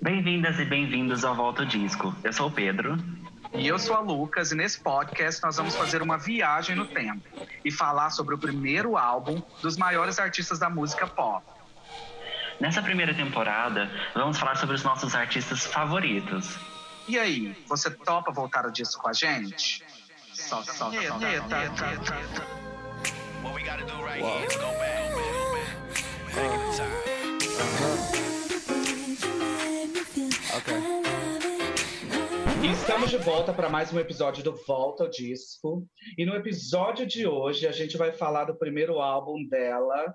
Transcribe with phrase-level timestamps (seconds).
[0.00, 2.14] Bem-vindas e bem-vindos ao Volta ao Disco.
[2.22, 2.96] Eu sou o Pedro.
[3.54, 7.22] E eu sou a Lucas, e nesse podcast nós vamos fazer uma viagem no tempo
[7.64, 11.44] e falar sobre o primeiro álbum dos maiores artistas da música pop.
[12.60, 16.58] Nessa primeira temporada, vamos falar sobre os nossos artistas favoritos.
[17.08, 19.82] E aí, você topa voltar ao disco com a gente?
[20.32, 21.26] Solta, solta, solta.
[23.42, 27.05] What we gotta do right here is go back, go back, back in the time.
[32.70, 35.86] Estamos de volta para mais um episódio do Volta ao Disco.
[36.18, 40.12] E no episódio de hoje a gente vai falar do primeiro álbum dela,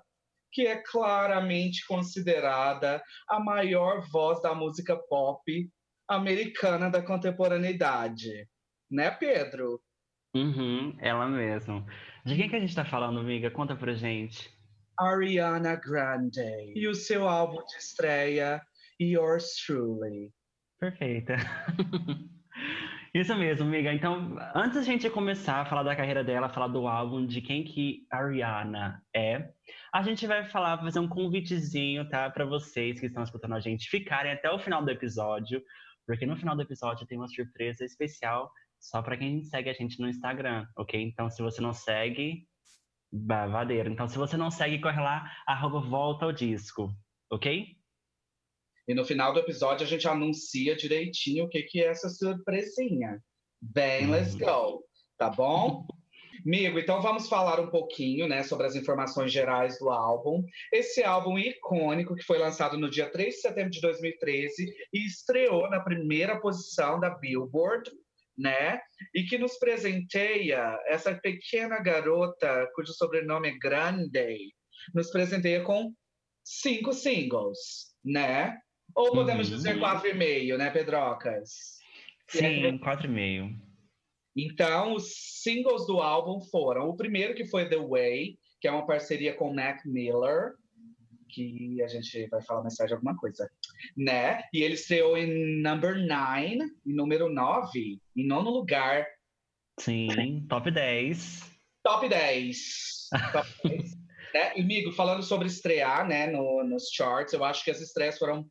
[0.52, 5.70] que é claramente considerada a maior voz da música pop
[6.06, 8.46] americana da contemporaneidade.
[8.90, 9.80] Né, Pedro?
[10.34, 11.86] Uhum, ela mesmo.
[12.22, 13.50] De quem que a gente tá falando, amiga?
[13.50, 14.50] Conta pra gente.
[14.98, 16.72] Ariana Grande.
[16.74, 18.60] E o seu álbum de estreia,
[19.00, 20.30] Yours Truly.
[20.78, 21.36] Perfeita.
[23.14, 23.92] Isso mesmo, amiga.
[23.92, 27.62] Então, antes da gente começar a falar da carreira dela, falar do álbum, de quem
[27.62, 29.50] que a Ariana é,
[29.92, 32.30] a gente vai falar, fazer um convitezinho, tá?
[32.30, 35.62] Para vocês que estão escutando a gente ficarem até o final do episódio,
[36.06, 40.00] porque no final do episódio tem uma surpresa especial só para quem segue a gente
[40.00, 40.98] no Instagram, ok?
[41.00, 42.48] Então, se você não segue,
[43.12, 43.90] babadeiro.
[43.90, 46.90] Então, se você não segue, corre lá, arroba volta ao disco,
[47.30, 47.76] ok?
[48.88, 53.22] E no final do episódio a gente anuncia direitinho o que, que é essa surpresinha.
[53.60, 54.84] Bem, let's go,
[55.16, 55.86] tá bom?
[56.44, 60.42] Amigo, então vamos falar um pouquinho né, sobre as informações gerais do álbum.
[60.72, 65.70] Esse álbum icônico que foi lançado no dia 3 de setembro de 2013 e estreou
[65.70, 67.88] na primeira posição da Billboard,
[68.36, 68.80] né?
[69.14, 74.52] E que nos presenteia essa pequena garota cujo sobrenome é Grande,
[74.92, 75.94] nos presenteia com
[76.44, 78.58] cinco singles, né?
[78.94, 79.56] Ou podemos Uhum.
[79.56, 81.78] dizer quatro e meio, né, Pedrocas?
[82.28, 83.54] Sim, quatro e meio.
[84.36, 85.12] Então, os
[85.42, 89.52] singles do álbum foram o primeiro que foi The Way, que é uma parceria com
[89.52, 90.54] Mac Miller,
[91.28, 93.50] que a gente vai falar mais tarde alguma coisa,
[93.96, 94.42] né?
[94.52, 99.06] E ele estreou em number 9, em número 9, em nono lugar,
[99.80, 101.50] Sim, top 10.
[101.82, 103.10] top 10.
[103.32, 103.90] Top 10.
[104.34, 104.52] né?
[104.56, 108.46] E, amigo, falando sobre estrear, né, no, nos charts, eu acho que as estreias foram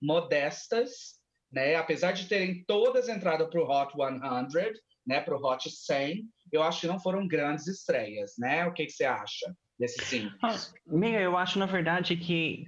[0.00, 1.16] modestas,
[1.52, 1.74] né?
[1.76, 4.72] Apesar de terem todas entrado para o Hot 100,
[5.06, 8.66] né, para o Hot 100, eu acho que não foram grandes estreias, né?
[8.66, 10.34] O que, que você acha desses cinco?
[10.42, 10.56] Ah,
[10.88, 12.64] Amiga, eu acho, na verdade, que,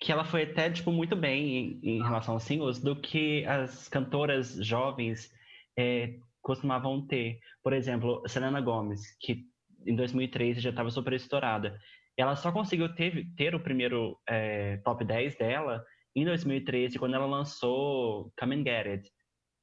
[0.00, 3.88] que ela foi até, tipo, muito bem em, em relação aos singles do que as
[3.88, 5.30] cantoras jovens
[5.78, 7.38] é, costumavam ter.
[7.62, 9.44] Por exemplo, Selena Gomez, que
[9.86, 11.78] em 2013 já estava super estourada.
[12.16, 15.84] Ela só conseguiu ter, ter o primeiro é, top 10 dela
[16.14, 19.12] em 2013, quando ela lançou Come and Get It.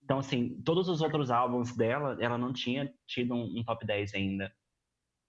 [0.04, 4.16] Então, assim, todos os outros álbuns dela, ela não tinha tido um, um top 10
[4.16, 4.52] ainda.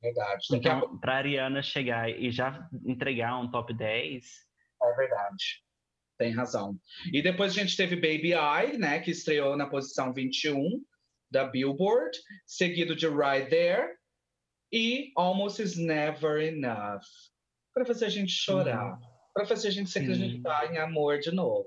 [0.02, 0.46] Verdade.
[0.50, 4.26] Daqui a Então, pra Ariana chegar e já entregar um top 10,
[4.82, 5.62] é verdade.
[6.18, 6.78] Tem razão.
[7.12, 10.82] E depois a gente teve Baby I, né, que estreou na posição 21
[11.30, 13.94] da Billboard, seguido de Right There
[14.72, 17.02] e Almost Is Never Enough.
[17.72, 18.98] Para fazer a gente chorar,
[19.34, 21.66] para fazer a gente se acreditar em amor de novo.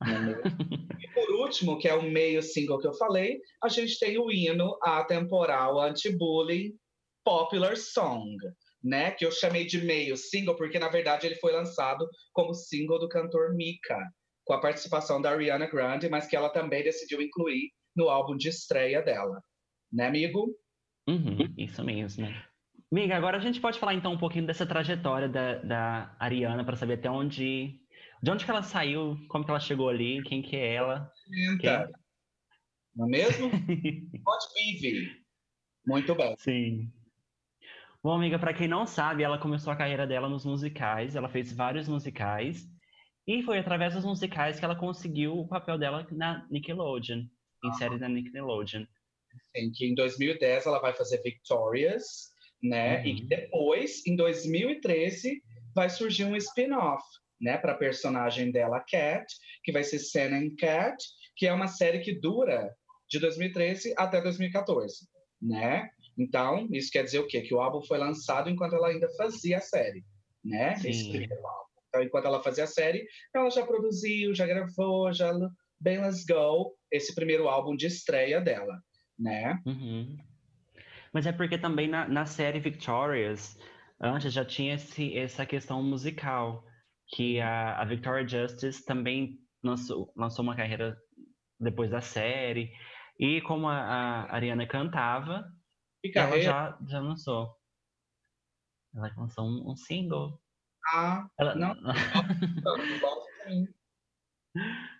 [0.00, 0.40] né,
[1.00, 4.30] e por último, que é o meio single que eu falei, a gente tem o
[4.30, 6.72] hino atemporal anti-bullying
[7.24, 8.36] Popular Song,
[8.82, 9.10] né?
[9.10, 13.08] Que eu chamei de meio single, porque na verdade ele foi lançado como single do
[13.08, 13.98] cantor Mika,
[14.44, 18.48] com a participação da Ariana Grande, mas que ela também decidiu incluir no álbum de
[18.48, 19.42] estreia dela.
[19.92, 20.54] Né, amigo?
[21.08, 22.26] Uhum, isso mesmo.
[22.90, 26.76] Miga, agora a gente pode falar então um pouquinho dessa trajetória da, da Ariana para
[26.76, 27.78] saber até onde,
[28.22, 31.12] de onde que ela saiu, como que ela chegou ali, quem que é ela.
[31.30, 31.90] Eita.
[32.96, 33.46] Não é mesmo?
[34.26, 35.22] Onde vive?
[35.86, 36.34] Muito bem.
[36.38, 36.92] Sim.
[38.02, 41.52] Bom, amiga, para quem não sabe, ela começou a carreira dela nos musicais, ela fez
[41.52, 42.66] vários musicais
[43.26, 47.24] e foi através dos musicais que ela conseguiu o papel dela na Nickelodeon,
[47.64, 48.84] em série da Nickelodeon.
[49.54, 52.32] Sim, que em 2010 ela vai fazer Victorious,
[52.62, 53.00] né?
[53.00, 53.06] Uhum.
[53.06, 55.42] E depois, em 2013,
[55.74, 57.04] vai surgir um spin-off,
[57.40, 59.26] né, para a personagem dela, Cat,
[59.62, 60.96] que vai ser and Cat,
[61.36, 62.74] que é uma série que dura
[63.08, 65.06] de 2013 até 2014,
[65.40, 65.88] né?
[66.18, 67.42] Então, isso quer dizer o quê?
[67.42, 70.04] Que o álbum foi lançado enquanto ela ainda fazia a série,
[70.44, 70.76] né?
[70.76, 70.90] Sim.
[70.90, 71.68] Esse primeiro álbum.
[71.88, 75.32] Então, enquanto ela fazia a série, ela já produziu, já gravou, já
[75.80, 78.82] bem Let's Go, esse primeiro álbum de estreia dela,
[79.18, 79.58] né?
[79.64, 80.16] Uhum.
[81.12, 83.58] Mas é porque também na, na série Victorious,
[84.00, 86.64] antes já tinha esse, essa questão musical,
[87.08, 90.96] que a, a Victoria Justice também lançou, lançou uma carreira
[91.58, 92.72] depois da série.
[93.18, 95.50] E como a, a Ariana cantava,
[96.14, 97.56] ela já, já lançou.
[98.94, 100.40] Ela lançou um, um single.
[100.92, 101.74] Ah, Ela Não.
[101.74, 103.68] não gosto também.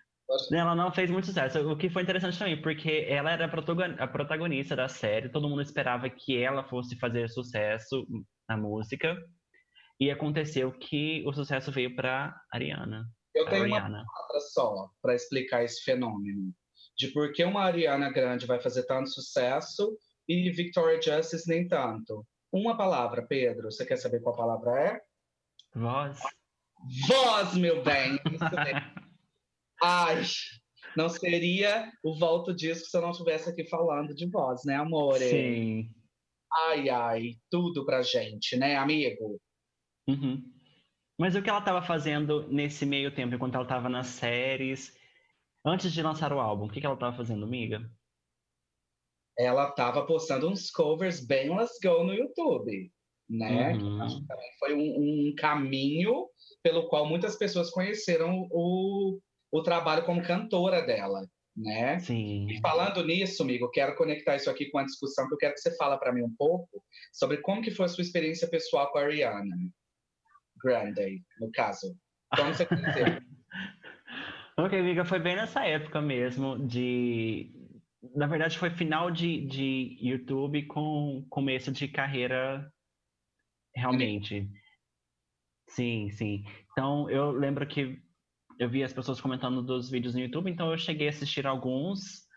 [0.51, 3.95] Ela não fez muito sucesso, o que foi interessante também, porque ela era a protagon-
[3.97, 8.05] a protagonista da série, todo mundo esperava que ela fosse fazer sucesso
[8.47, 9.17] na música,
[9.99, 13.05] e aconteceu que o sucesso veio para Ariana.
[13.33, 14.05] Eu tenho uma Ariana.
[14.05, 16.53] palavra só para explicar esse fenômeno.
[16.97, 19.97] De por que uma Ariana Grande vai fazer tanto sucesso
[20.27, 22.25] e Victoria Justice nem tanto.
[22.51, 23.71] Uma palavra, Pedro.
[23.71, 25.01] Você quer saber qual palavra é?
[25.75, 26.19] Voz.
[27.07, 28.15] Voz, meu bem.
[28.31, 28.98] Isso mesmo.
[29.81, 30.23] Ai,
[30.95, 35.29] não seria o Volto Disco se eu não estivesse aqui falando de voz, né, amore?
[35.29, 35.93] Sim.
[36.51, 39.39] Ai, ai, tudo pra gente, né, amigo?
[40.07, 40.43] Uhum.
[41.17, 44.97] Mas o que ela estava fazendo nesse meio tempo, enquanto ela estava nas séries,
[45.65, 47.89] antes de lançar o álbum, o que, que ela estava fazendo, amiga?
[49.37, 52.91] Ela tava postando uns covers bem Let's Go no YouTube,
[53.29, 53.73] né?
[53.73, 54.07] Uhum.
[54.07, 56.27] Que também foi um, um caminho
[56.63, 59.19] pelo qual muitas pessoas conheceram o,
[59.51, 61.99] o trabalho como cantora dela, né?
[61.99, 62.47] Sim.
[62.49, 65.61] E falando nisso, amigo, quero conectar isso aqui com a discussão que eu quero que
[65.61, 68.97] você fala para mim um pouco sobre como que foi a sua experiência pessoal com
[68.97, 69.55] a Ariana
[70.63, 71.95] Grande, no caso.
[72.35, 73.05] Como você conheceu?
[74.57, 77.49] Ok, amiga, foi bem nessa época mesmo de...
[78.13, 82.69] Na verdade, foi final de, de YouTube com começo de carreira
[83.73, 84.49] realmente.
[85.69, 86.43] Sim, sim.
[86.73, 88.01] Então, eu lembro que
[88.59, 92.27] eu vi as pessoas comentando dos vídeos no YouTube, então eu cheguei a assistir alguns,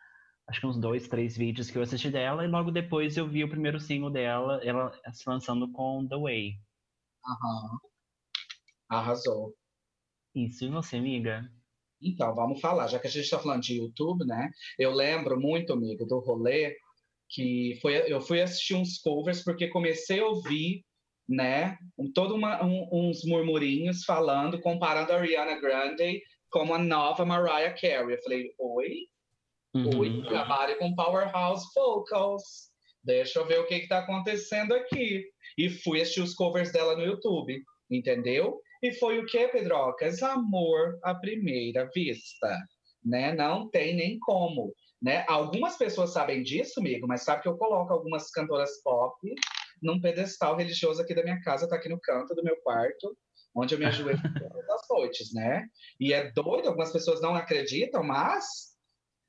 [0.49, 3.43] acho que uns dois, três vídeos que eu assisti dela, e logo depois eu vi
[3.43, 6.61] o primeiro single dela, ela se lançando com The Way.
[7.27, 7.79] Aham.
[8.89, 9.53] Arrasou.
[10.33, 11.51] Isso, e você, amiga?
[12.01, 14.49] Então, vamos falar, já que a gente está falando de YouTube, né?
[14.79, 16.77] Eu lembro muito, amigo, do rolê
[17.29, 20.85] que foi, eu fui assistir uns covers porque comecei a ouvir,
[21.29, 26.21] né, um, todo uma, um- uns murmurinhos falando, comparando a Ariana Grande
[26.51, 28.15] com a nova Mariah Carey.
[28.17, 28.97] Eu falei, oi?
[29.75, 30.23] Oi, Uhum.
[30.25, 32.71] trabalho com Powerhouse Vocals.
[33.03, 35.25] Deixa eu ver o que está acontecendo aqui.
[35.57, 38.61] E fui assistir os covers dela no YouTube, entendeu?
[38.83, 40.23] E foi o que, Pedrocas?
[40.23, 42.55] Amor à primeira vista,
[43.05, 43.33] né?
[43.35, 45.25] Não tem nem como, né?
[45.29, 49.17] Algumas pessoas sabem disso, amigo, mas sabe que eu coloco algumas cantoras pop
[49.83, 53.17] num pedestal religioso aqui da minha casa, tá aqui no canto do meu quarto,
[53.55, 55.67] onde eu me ajoelho todas as noites, né?
[56.01, 58.73] E é doido, algumas pessoas não acreditam, mas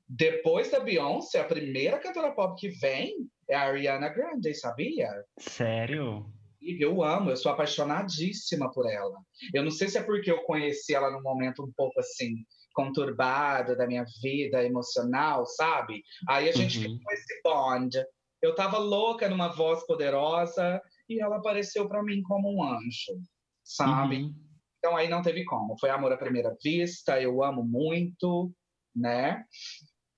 [0.08, 5.10] depois da Beyoncé, a primeira cantora pop que vem é a Ariana Grande, sabia?
[5.38, 6.26] Sério?
[6.62, 9.18] Eu amo, eu sou apaixonadíssima por ela.
[9.52, 12.36] Eu não sei se é porque eu conheci ela num momento um pouco assim
[12.72, 16.02] conturbado da minha vida emocional, sabe?
[16.28, 16.96] Aí a gente Uhum.
[16.96, 18.04] ficou esse bond.
[18.44, 23.18] Eu tava louca numa voz poderosa e ela apareceu pra mim como um anjo,
[23.62, 24.16] sabe?
[24.16, 24.34] Uhum.
[24.78, 25.78] Então aí não teve como.
[25.78, 28.52] Foi amor à primeira vista, eu amo muito,
[28.94, 29.42] né?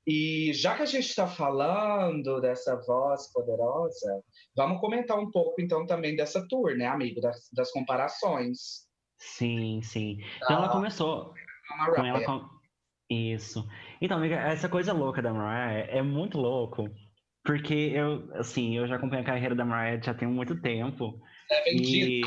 [0.04, 4.22] E já que a gente está falando dessa voz poderosa,
[4.56, 7.20] vamos comentar um pouco então também dessa tour, né, amigo?
[7.20, 8.86] Das, das comparações.
[9.18, 10.18] Sim, sim.
[10.42, 11.32] Então ela começou
[11.94, 12.56] com ela com...
[13.08, 13.64] Isso.
[14.00, 16.90] Então, amiga, essa coisa louca da Mariah é muito louco.
[17.46, 21.22] Porque eu, assim, eu já acompanho a carreira da Mariah já tem muito tempo.
[21.48, 21.72] É.
[21.72, 22.20] E...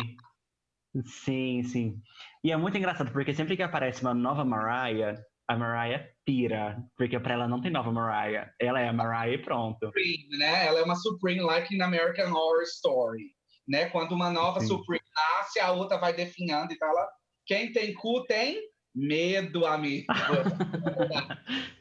[1.06, 2.02] Sim, sim.
[2.42, 6.82] E é muito engraçado, porque sempre que aparece uma nova Mariah, a Mariah pira.
[6.98, 8.50] Porque pra ela não tem nova Mariah.
[8.60, 9.88] Ela é a Mariah e pronto.
[9.88, 10.68] Supreme, né?
[10.68, 13.36] Ela é uma Supreme like in American Horror Story,
[13.68, 13.90] né?
[13.90, 14.68] Quando uma nova Sim.
[14.68, 17.06] Supreme nasce, a outra vai definhando e fala:
[17.46, 18.62] quem tem cu tem
[18.96, 20.08] medo, amigo.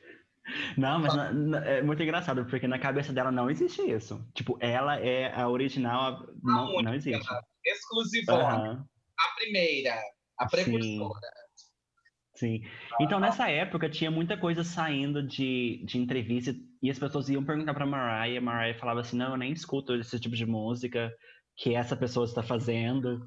[0.76, 4.24] Não, mas na- na- é muito engraçado, porque na cabeça dela não existe isso.
[4.34, 6.82] Tipo, ela é a original, a- não, única.
[6.82, 7.28] não existe.
[7.64, 8.86] Exclusivona, Aham,
[9.18, 9.94] a primeira,
[10.38, 10.64] a Sim.
[10.64, 11.30] precursora.
[12.34, 12.62] sim.
[13.00, 17.74] Então, nessa época, tinha muita coisa saindo de, de entrevista e as pessoas iam perguntar
[17.74, 21.12] pra Mariah, a Mariah falava assim, não, eu nem escuto esse tipo de música
[21.56, 23.26] que essa pessoa está fazendo.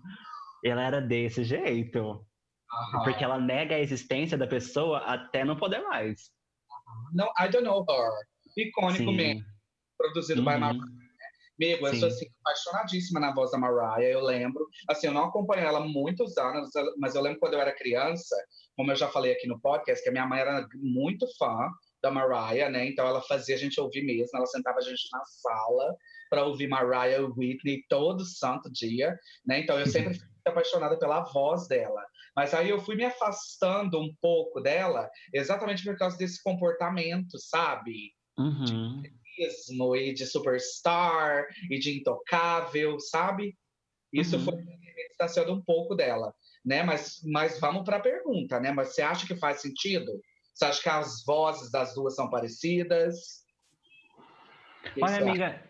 [0.63, 2.25] Ela era desse jeito,
[2.71, 3.03] Aham.
[3.03, 6.31] porque ela nega a existência da pessoa até não poder mais.
[7.13, 8.11] Não, I don't know her.
[8.57, 9.15] Icônico Sim.
[9.15, 9.45] mesmo,
[9.97, 10.59] produzido by Uhum.
[10.59, 11.01] Mariah.
[11.59, 12.15] Amigo, eu sou Sim.
[12.15, 14.65] assim, apaixonadíssima na voz da Mariah, eu lembro.
[14.89, 18.35] Assim, eu não acompanho ela há muitos anos, mas eu lembro quando eu era criança,
[18.75, 21.69] como eu já falei aqui no podcast, que a minha mãe era muito fã
[22.01, 22.87] da Mariah, né?
[22.87, 25.95] Então ela fazia a gente ouvir mesmo, ela sentava a gente na sala
[26.31, 29.59] para ouvir Mariah Whitney todo santo dia, né?
[29.59, 32.03] Então eu sempre fui muito apaixonada pela voz dela.
[32.41, 38.15] Mas aí eu fui me afastando um pouco dela, exatamente por causa desse comportamento, sabe?
[38.35, 39.03] Uhum.
[39.37, 43.55] Mesmo, e de superstar, e de intocável, sabe?
[44.11, 44.45] Isso Uhum.
[44.45, 46.33] foi me distanciando um pouco dela,
[46.65, 46.81] né?
[46.81, 48.71] Mas, mas vamos para a pergunta, né?
[48.71, 50.11] Mas você acha que faz sentido?
[50.55, 53.45] Você acha que as vozes das duas são parecidas?
[54.99, 55.21] Olha, acha?
[55.21, 55.69] amiga,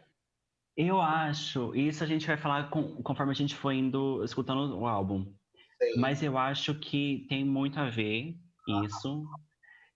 [0.78, 4.88] eu acho, isso a gente vai falar com- conforme a gente for indo escutando o
[4.88, 5.36] álbum.
[5.98, 8.36] Mas eu acho que tem muito a ver
[8.86, 9.24] isso.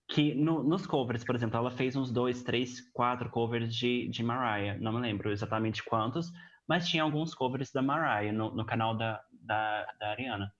[0.08, 4.22] Que no- nos covers, por exemplo, ela fez uns dois, três, quatro covers de, de
[4.22, 4.78] Mariah.
[4.78, 6.30] Não me lembro exatamente quantos,
[6.68, 10.52] mas tinha alguns covers da Mariah no, no canal da, da, da Ariana.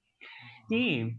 [0.71, 1.17] E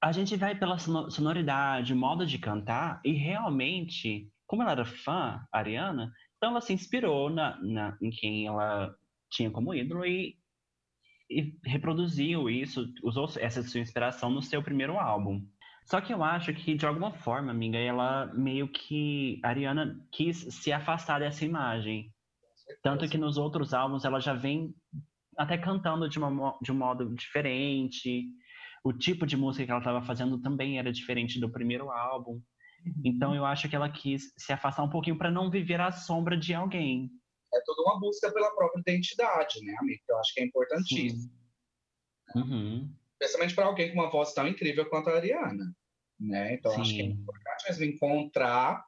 [0.00, 5.40] a gente vai pela sono- sonoridade, modo de cantar, e realmente, como ela era fã,
[5.52, 8.94] Ariana, então ela se inspirou na, na- em quem ela
[9.30, 10.37] tinha como ídolo e,
[11.30, 15.46] e reproduziu isso, usou essa sua inspiração no seu primeiro álbum.
[15.84, 19.40] Só que eu acho que, de alguma forma, amiga, ela meio que.
[19.42, 22.12] A Ariana quis se afastar dessa imagem.
[22.82, 24.74] Tanto que nos outros álbuns ela já vem
[25.36, 28.26] até cantando de, uma de um modo diferente.
[28.84, 32.38] O tipo de música que ela estava fazendo também era diferente do primeiro álbum.
[33.04, 36.36] Então eu acho que ela quis se afastar um pouquinho para não viver à sombra
[36.36, 37.10] de alguém.
[37.54, 40.02] É toda uma busca pela própria identidade, né, amigo?
[40.08, 41.22] Eu acho que é importantíssimo.
[41.22, 41.38] Sim.
[42.36, 42.94] Uhum.
[43.12, 45.74] Especialmente para alguém com uma voz tão incrível quanto a Ariana.
[46.20, 46.54] Né?
[46.54, 47.10] Então, eu acho que é Sim.
[47.10, 48.84] importante mesmo encontrar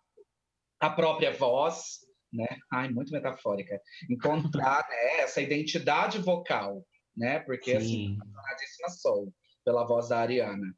[0.81, 2.01] a própria voz,
[2.33, 2.47] né?
[2.73, 3.81] Ai, muito metafórica.
[4.09, 6.85] Encontrar né, essa identidade vocal,
[7.17, 7.41] né?
[7.41, 8.19] Porque assim, Sim.
[8.21, 9.33] apaixonadíssima sou
[9.65, 10.75] pela voz da Ariana.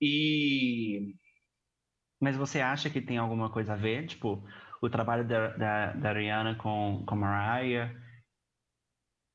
[0.00, 1.14] E
[2.18, 4.06] Mas você acha que tem alguma coisa a ver?
[4.06, 4.42] Tipo,
[4.80, 7.94] o trabalho da, da, da Ariana com, com Mariah?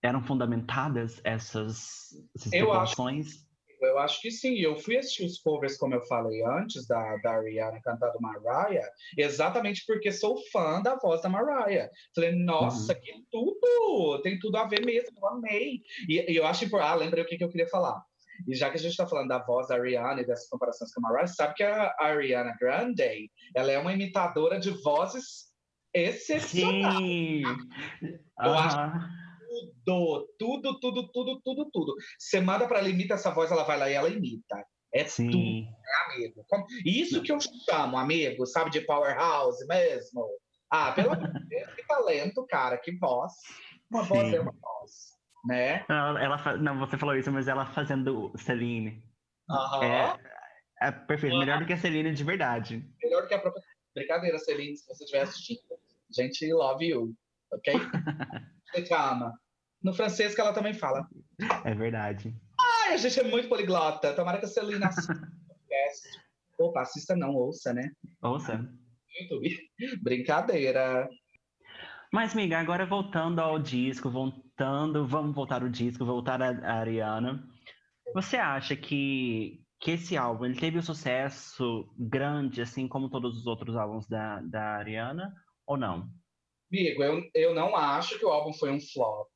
[0.04, 2.96] Eram fundamentadas essas, essas Eu acho-
[3.82, 4.56] eu acho que sim.
[4.60, 8.88] Eu fui assistir os covers, como eu falei antes, da, da Ariana cantando Mariah,
[9.18, 11.90] exatamente porque sou fã da voz da Mariah.
[12.14, 13.00] Falei, nossa, Uhum.
[13.02, 14.22] que tudo!
[14.22, 15.82] Tem tudo a ver mesmo, eu amei.
[16.08, 16.92] E, e eu acho importante.
[16.92, 18.02] Ah, lembrei o que, que eu queria falar.
[18.48, 21.06] E já que a gente está falando da voz da Ariana e dessas comparações com
[21.06, 25.52] a Mariah, sabe que a Ariana Grande, ela é uma imitadora de vozes
[25.94, 26.98] excepcionais.
[26.98, 27.44] Sim!
[28.44, 29.10] Eu acho- Aham.
[29.86, 31.96] Tudo, tudo, tudo, tudo, tudo, tudo.
[32.20, 34.66] Você manda para ela imita essa voz, ela vai lá e ela imita.
[34.94, 35.68] É tudo, Sim.
[36.08, 36.46] amigo.
[36.86, 40.28] Isso que eu chamo, amigo, sabe, de powerhouse mesmo.
[40.70, 43.32] Ah, pelo amor de Deus, que talento, cara, que voz.
[43.90, 44.36] Uma voz Sim.
[44.36, 45.15] é uma voz,
[45.46, 45.86] né?
[45.88, 49.04] Não, ela não, você falou isso, mas ela fazendo Celine.
[49.82, 51.38] É, é perfeito.
[51.38, 52.84] Melhor do que a Celine de verdade.
[53.04, 53.64] Melhor que a própria.
[53.94, 55.60] Brincadeira, Celine, se você estiver assistindo.
[56.14, 57.14] Gente, love you,
[57.52, 57.74] ok?
[58.92, 59.32] Ama.
[59.82, 61.08] No francês que ela também fala.
[61.64, 62.36] É verdade.
[62.60, 64.14] Ai, a gente é muito poliglota.
[64.14, 65.14] Tomara que a Celine assista.
[66.58, 67.92] Opa, assista não, ouça, né?
[68.22, 68.68] Ouça.
[69.20, 69.56] YouTube.
[70.02, 71.08] Brincadeira.
[72.12, 77.48] Mas, amiga, agora voltando ao disco, voltando, vamos voltar ao disco, voltar a, a Ariana.
[78.14, 83.48] Você acha que, que esse álbum ele teve um sucesso grande, assim como todos os
[83.48, 85.34] outros álbuns da, da Ariana,
[85.66, 86.10] ou não?
[86.72, 89.32] Amigo, eu, eu não acho que o álbum foi um flop,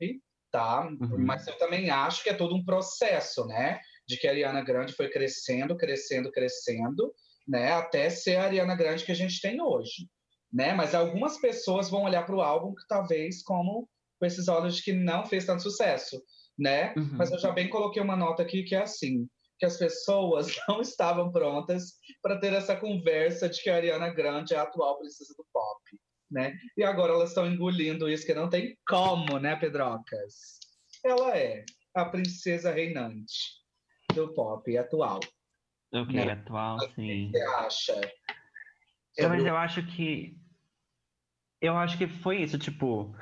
[0.52, 0.88] tá?
[0.88, 1.26] Uhum.
[1.26, 3.80] Mas eu também acho que é todo um processo, né?
[4.08, 7.14] De que a Ariana Grande foi crescendo, crescendo, crescendo,
[7.48, 7.74] né?
[7.74, 10.08] Até ser a Ariana Grande que a gente tem hoje,
[10.51, 10.74] né?
[10.74, 13.88] Mas algumas pessoas vão olhar para o álbum que talvez como
[14.20, 16.22] com esses olhos de que não fez tanto sucesso,
[16.58, 16.94] né?
[16.98, 17.12] Uhum.
[17.18, 19.27] Mas eu já bem coloquei uma nota aqui que é assim,
[19.58, 24.53] que as pessoas não estavam prontas para ter essa conversa de que a Ariana Grande
[24.53, 25.82] é a atual princesa do pop,
[26.29, 26.53] né?
[26.77, 30.60] E agora elas estão engolindo isso que não tem como, né, Pedrocas?
[31.06, 31.63] Ela é
[31.96, 33.60] a princesa reinante
[34.13, 35.20] do pop atual.
[35.94, 36.32] Ok, Né?
[36.32, 37.32] atual, O que sim.
[37.32, 38.01] você acha?
[39.20, 40.38] É, mas eu acho que.
[41.62, 43.16] Eu acho que foi isso, tipo.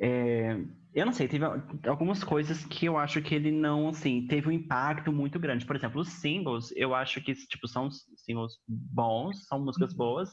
[0.00, 0.56] é,
[0.92, 4.48] eu não sei, teve al- algumas coisas que eu acho que ele não, assim, teve
[4.48, 5.66] um impacto muito grande.
[5.66, 10.30] Por exemplo, os singles, eu acho que, tipo, são singles bons, são músicas boas,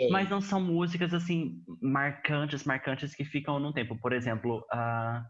[0.00, 0.08] Sim.
[0.10, 3.98] mas não são músicas, assim, marcantes, marcantes que ficam no tempo.
[4.00, 5.26] Por exemplo, ah,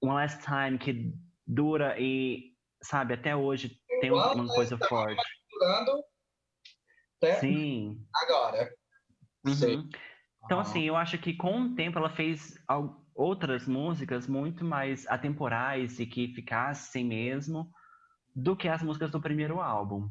[0.00, 1.12] One Last Time, que
[1.46, 5.22] dura e, sabe, até hoje tem um- uma coisa forte.
[5.52, 6.02] Durando
[7.30, 8.06] até Sim.
[8.14, 8.72] agora.
[9.44, 9.88] Uhum.
[10.44, 12.54] Então, Ah, assim, eu acho que com o tempo ela fez
[13.14, 17.70] outras músicas muito mais atemporais e que ficassem mesmo
[18.34, 20.10] do que as músicas do primeiro álbum.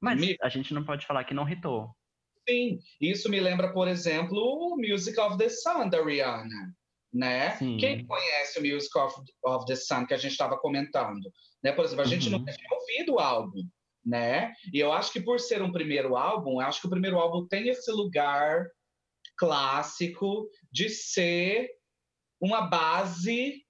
[0.00, 1.94] Mas Me- a gente não pode falar que não hitou.
[2.48, 6.74] Sim, isso me lembra, por exemplo, o Music of the Sun da Rihanna,
[7.12, 7.50] né?
[7.56, 7.76] Sim.
[7.76, 11.30] Quem conhece o Music of, of the Sun que a gente estava comentando?
[11.62, 11.72] Né?
[11.72, 12.38] Por exemplo, a gente Uhum.
[12.38, 13.60] nunca tinha ouvido o álbum,
[14.08, 14.52] né?
[14.72, 17.46] E eu acho que por ser um primeiro álbum, eu acho que o primeiro álbum
[17.46, 18.66] tem esse lugar
[19.36, 21.68] clássico de ser
[22.40, 23.62] uma base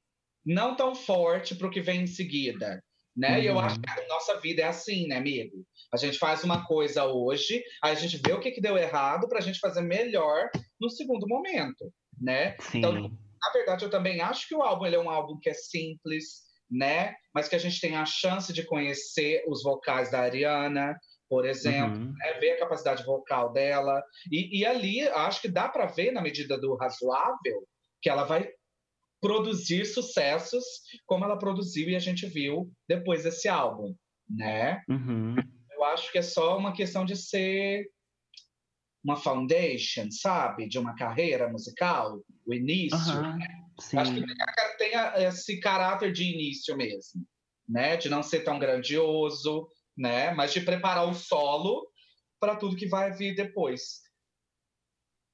[0.45, 2.83] não tão forte para o que vem em seguida.
[3.17, 3.43] Né?
[3.43, 3.61] E eu Uhum.
[3.61, 5.67] acho que a nossa vida é assim, né, amigo?
[5.93, 9.29] A gente faz uma coisa hoje, aí a gente vê o que, que deu errado
[9.29, 10.49] para a gente fazer melhor
[10.81, 12.57] no segundo momento, né?
[12.61, 12.79] Sim.
[12.79, 12.93] Então,
[13.41, 16.48] Na verdade, eu também acho que o álbum ele é um álbum que é simples,
[16.71, 17.15] né?
[17.35, 20.97] Mas que a gente tem a chance de conhecer os vocais da Ariana,
[21.29, 22.13] por exemplo, Uhum.
[22.17, 22.33] né?
[22.41, 24.03] ver a capacidade vocal dela.
[24.33, 27.67] E, e ali, acho que dá para ver, na medida do razoável,
[28.01, 28.49] que ela vai
[29.21, 30.65] produzir sucessos
[31.05, 33.95] como ela produziu e a gente viu depois desse álbum,
[34.29, 34.83] né?
[34.89, 35.35] Uhum.
[35.73, 37.85] Eu acho que é só uma questão de ser
[39.05, 40.69] uma foundation, sabe?
[40.69, 42.97] De uma carreira musical, o início.
[42.97, 43.39] Aham.
[43.79, 43.99] Sim.
[43.99, 44.25] Acho que
[44.79, 44.93] tem
[45.25, 47.25] esse caráter de início mesmo,
[47.69, 47.97] né?
[47.97, 50.33] De não ser tão grandioso, né?
[50.33, 51.89] Mas de preparar o solo
[52.41, 54.01] para tudo que vai vir depois,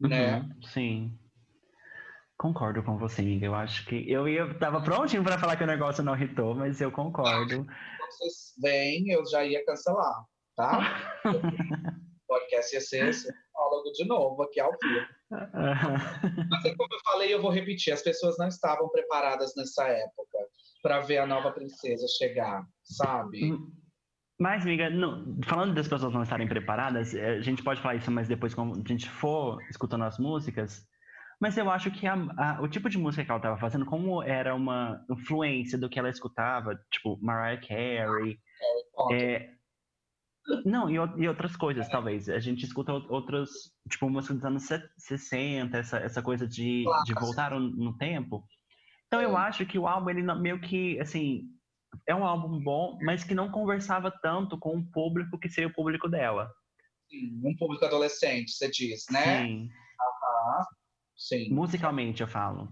[0.00, 0.38] né?
[0.38, 1.18] Uhum, Sim.
[2.36, 3.46] Concordo com você, amiga.
[3.46, 4.10] Eu acho que.
[4.10, 7.66] Eu ia, tava prontinho pra falar que o negócio não hitou, mas eu concordo.
[8.00, 10.24] Vocês vêm, eu já ia cancelar,
[10.56, 11.22] tá?
[12.26, 13.32] Podcast ia ser esse
[13.93, 15.07] de novo aqui ao vivo.
[16.50, 20.38] Mas é como eu falei, eu vou repetir, as pessoas não estavam preparadas nessa época
[20.83, 23.53] para ver a nova princesa chegar, sabe?
[23.53, 23.73] Hum,
[24.38, 28.11] Mas, amiga, não- falando das pessoas não estarem preparadas, eh, a gente pode falar isso,
[28.11, 30.85] mas depois, quando a gente for escutando as músicas.
[31.41, 34.23] Mas eu acho que a- a- o tipo de música que ela estava fazendo, como
[34.23, 38.38] era uma influência do que ela escutava, tipo Mariah Carey,
[39.12, 39.49] é,
[40.64, 42.28] não, e, e outras coisas, talvez.
[42.28, 43.50] A gente escuta ou- outras,
[43.88, 48.44] tipo, música dos anos se- 60, essa, essa coisa de, de voltar no, no tempo.
[49.06, 49.40] Então eu É.
[49.42, 51.44] acho que o álbum, ele meio que, assim,
[52.06, 55.72] é um álbum bom, mas que não conversava tanto com o público que seria o
[55.72, 56.50] público dela.
[57.08, 59.44] Sim, um público adolescente, você diz, né?
[59.44, 59.70] Sim.
[60.00, 60.64] Aham,
[61.16, 61.50] sim.
[61.50, 62.68] Musicalmente, eu falo.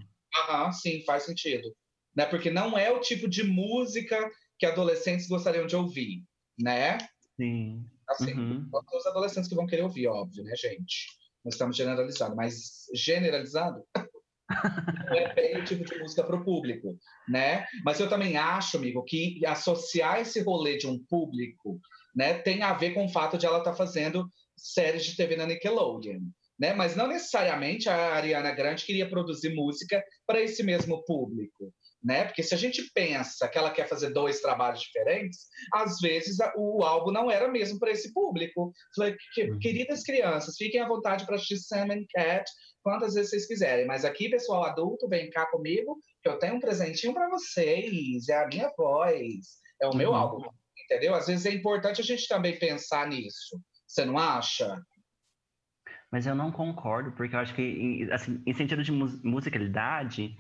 [0.48, 1.68] Aham, sim, faz sentido.
[2.14, 2.26] Né?
[2.26, 6.24] Porque não é o tipo de música que adolescentes gostariam de ouvir,
[6.58, 6.98] né?
[7.42, 7.84] Sim.
[8.08, 8.68] Assim, Uhum.
[8.94, 11.08] os adolescentes que vão querer ouvir, óbvio, né, gente?
[11.44, 16.96] Nós estamos generalizando, mas generalizado não é bem o tipo de música para o público,
[17.28, 17.66] né?
[17.84, 21.80] Mas eu também acho, amigo, que associar esse rolê de um público,
[22.14, 25.46] né, tem a ver com o fato de ela estar fazendo séries de TV na
[25.46, 26.20] Nickelodeon,
[26.60, 26.74] né?
[26.74, 32.24] Mas não necessariamente a Ariana Grande queria produzir música para esse mesmo público, né?
[32.24, 36.82] Porque se a gente pensa que ela quer fazer dois trabalhos diferentes, às vezes o
[36.82, 38.72] álbum não era mesmo para esse público.
[38.96, 39.58] Falei, Uhum.
[39.58, 42.50] queridas crianças, fiquem à vontade para assistir Sam and Cat
[42.82, 43.86] quantas vezes vocês quiserem.
[43.86, 48.28] Mas aqui, pessoal adulto, vem cá comigo, que eu tenho um presentinho para vocês.
[48.28, 50.16] É a minha voz, é o meu Uhum.
[50.16, 50.48] álbum.
[50.84, 51.14] Entendeu?
[51.14, 53.60] Às vezes é importante a gente também pensar nisso.
[53.86, 54.82] Você não acha?
[56.10, 60.36] Mas eu não concordo, porque eu acho que, em- assim, em sentido de mus- musicalidade,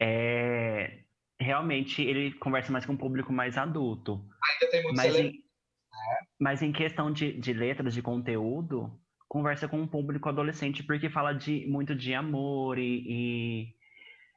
[0.00, 1.00] é...
[1.40, 4.24] realmente ele conversa mais com um público mais adulto.
[4.52, 5.32] Ainda tem muito Mas em,
[6.38, 11.32] mas em questão de, de letras, de conteúdo, conversa com um público adolescente, porque fala
[11.32, 13.74] de, muito de amor e, e,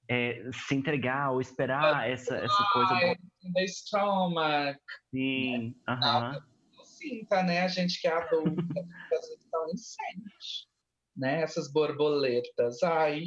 [0.10, 3.54] é, se entregar ou esperar essa, essa coisa do...
[3.54, 4.80] The stomach.
[5.10, 6.44] Sim, aham.
[6.84, 7.62] Sinta, né?
[7.62, 8.62] A gente que é adulta,
[9.14, 10.68] às vezes tão incêndios.
[11.16, 11.42] Né?
[11.42, 12.84] Essas borboletas.
[12.84, 13.22] Ai,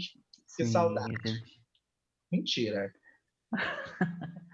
[0.56, 1.14] que sim, saudade.
[2.36, 2.92] Mentira.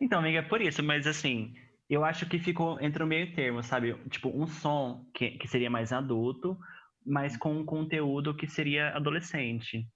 [0.00, 1.54] Então, amiga, é por isso, mas assim,
[1.88, 3.94] eu acho que ficou entre o meio termo, sabe?
[4.10, 6.58] Tipo, um som que, que seria mais adulto,
[7.04, 9.86] mas com um conteúdo que seria adolescente.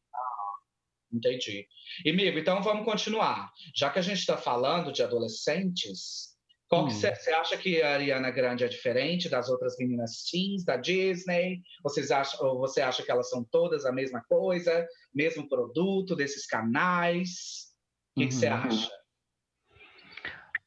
[1.12, 1.66] Entendi.
[2.04, 3.50] E, amigo, então vamos continuar.
[3.74, 6.27] Já que a gente está falando de adolescentes,
[6.68, 7.14] qual que Hum.
[7.14, 11.62] você acha que a Ariana Grande é diferente das outras meninas teens da Disney?
[11.82, 16.46] Vocês acham, ou você acha que elas são todas a mesma coisa, mesmo produto desses
[16.46, 17.68] canais?
[18.14, 18.52] O que, você Uhum.
[18.52, 18.90] acha?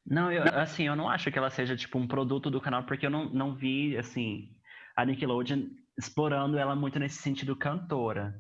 [0.03, 3.05] Não, eu, assim, eu não acho que ela seja, tipo, um produto do canal, porque
[3.05, 4.55] eu não, não vi, assim,
[4.95, 8.35] a Nickelodeon explorando ela muito nesse sentido cantora.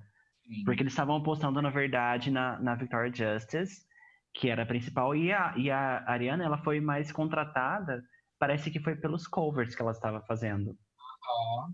[0.65, 3.85] Porque eles estavam apostando, na verdade, na, na Victoria Justice,
[4.33, 8.03] que era a principal, e a, e a Ariana, ela foi mais contratada,
[8.39, 10.77] parece que foi pelos covers que ela estava fazendo.
[11.23, 11.67] Ah,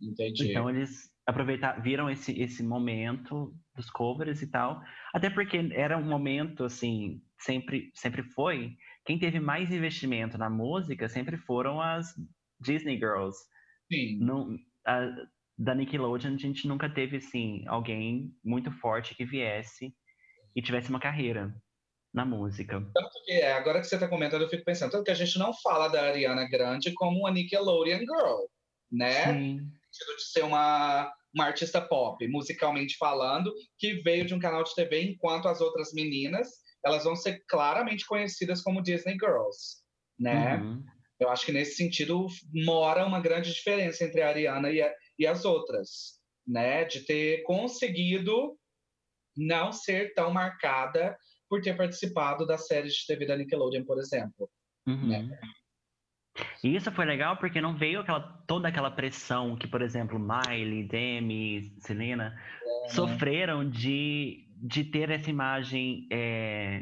[0.00, 0.50] entendi.
[0.50, 4.80] Então eles aproveitaram, viram esse, esse momento dos covers e tal,
[5.14, 11.08] até porque era um momento, assim, sempre, sempre foi, quem teve mais investimento na música
[11.08, 12.14] sempre foram as
[12.60, 13.38] Disney Girls.
[13.90, 14.18] Sim.
[14.20, 15.26] Não, a-
[15.56, 19.94] da Nickelodeon, a gente nunca teve, assim, alguém muito forte que viesse
[20.56, 21.54] e tivesse uma carreira
[22.14, 22.80] na música.
[22.94, 25.36] Tanto que é, agora que você está comentando, eu fico pensando, tanto que a gente
[25.36, 28.44] não fala da Ariana Grande como uma Nickelodeon Girl,
[28.90, 29.32] né?
[29.32, 29.58] Sim.
[29.90, 34.72] sentido de ser uma, uma artista pop, musicalmente falando, que veio de um canal de
[34.76, 36.48] TV, enquanto as outras meninas,
[36.86, 39.82] elas vão ser claramente conhecidas como Disney Girls,
[40.18, 40.58] né?
[40.58, 40.84] Uhum.
[41.18, 42.26] Eu acho que nesse sentido
[42.64, 46.84] mora uma grande diferença entre a Ariana e, a, e as outras, né?
[46.84, 48.56] De ter conseguido
[49.36, 51.16] não ser tão marcada
[51.48, 54.50] por ter participado das séries de TV da Nickelodeon, por exemplo.
[54.86, 55.08] Uhum.
[55.08, 55.38] né?
[56.62, 60.88] E isso foi legal porque não veio aquela, toda aquela pressão que, por exemplo, Miley,
[60.88, 62.36] Demi, Selena
[62.88, 66.80] sofreram de, de ter essa imagem é,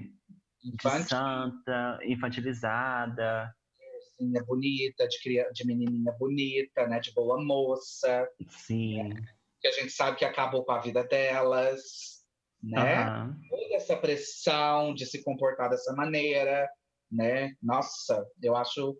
[0.62, 3.54] de Infantil, santa, infantilizada.
[3.98, 6.98] assim, é bonita, de, cria- de menininha bonita, né?
[7.00, 9.14] De boa moça, Sim.
[9.60, 12.21] que a gente sabe que acabou com a vida delas,
[12.62, 13.04] né?
[13.04, 13.36] Aham.
[13.48, 16.68] Toda essa pressão de se comportar dessa maneira,
[17.10, 17.54] né?
[17.62, 18.96] Nossa, eu acho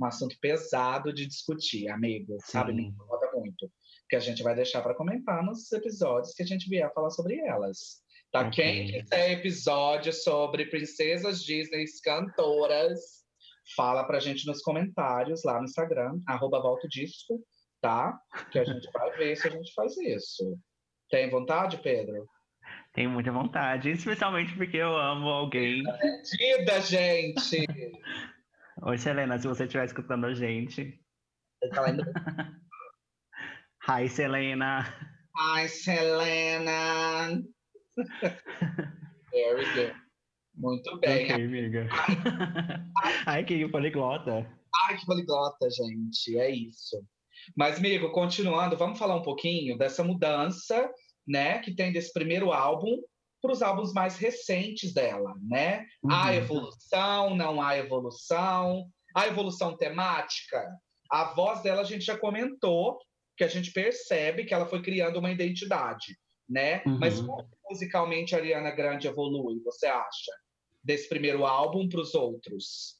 [0.00, 2.72] um assunto pesado de discutir, amigo, sabe?
[2.72, 2.88] Me Sim.
[2.88, 3.70] incomoda muito.
[4.08, 7.38] Que a gente vai deixar para comentar nos episódios que a gente vier falar sobre
[7.38, 8.02] elas.
[8.32, 8.46] Tá?
[8.46, 8.64] Ok.
[8.64, 13.24] Quem quiser episódio sobre princesas Disney cantoras,
[13.76, 17.44] fala pra gente nos comentários lá no Instagram, arroba Volta Disco,
[17.80, 18.18] tá?
[18.50, 20.56] Que a gente vai ver se a gente faz isso.
[21.10, 22.26] Tem vontade, Pedro?
[22.92, 25.82] Tenho muita vontade, especialmente porque eu amo alguém.
[26.38, 27.66] Vida, gente!
[28.82, 31.00] Oi, Selena, se você estiver escutando a gente.
[31.72, 32.02] Tá indo-
[33.88, 34.84] Hi, Selena.
[35.38, 37.42] Ai, Selena!
[39.30, 39.94] Very good.
[40.56, 41.24] Muito bem.
[41.26, 41.88] Ok, amiga.
[43.26, 44.46] Ai, que poliglota.
[44.88, 46.36] Ai, que poliglota, gente.
[46.38, 46.96] É isso.
[47.56, 50.90] Mas, amigo, continuando, vamos falar um pouquinho dessa mudança,
[51.30, 52.98] né, que tem desse primeiro álbum
[53.40, 55.86] para os álbuns mais recentes dela, né?
[56.10, 56.32] Há Uhum.
[56.34, 58.86] evolução, não há evolução.
[59.14, 60.68] Há evolução temática.
[61.10, 62.98] A voz dela a gente já comentou,
[63.36, 66.82] que a gente percebe que ela foi criando uma identidade, né?
[66.84, 66.98] Uhum.
[66.98, 70.32] Mas como musicalmente a Ariana Grande evolui, você acha?
[70.82, 72.99] Desse primeiro álbum para os outros?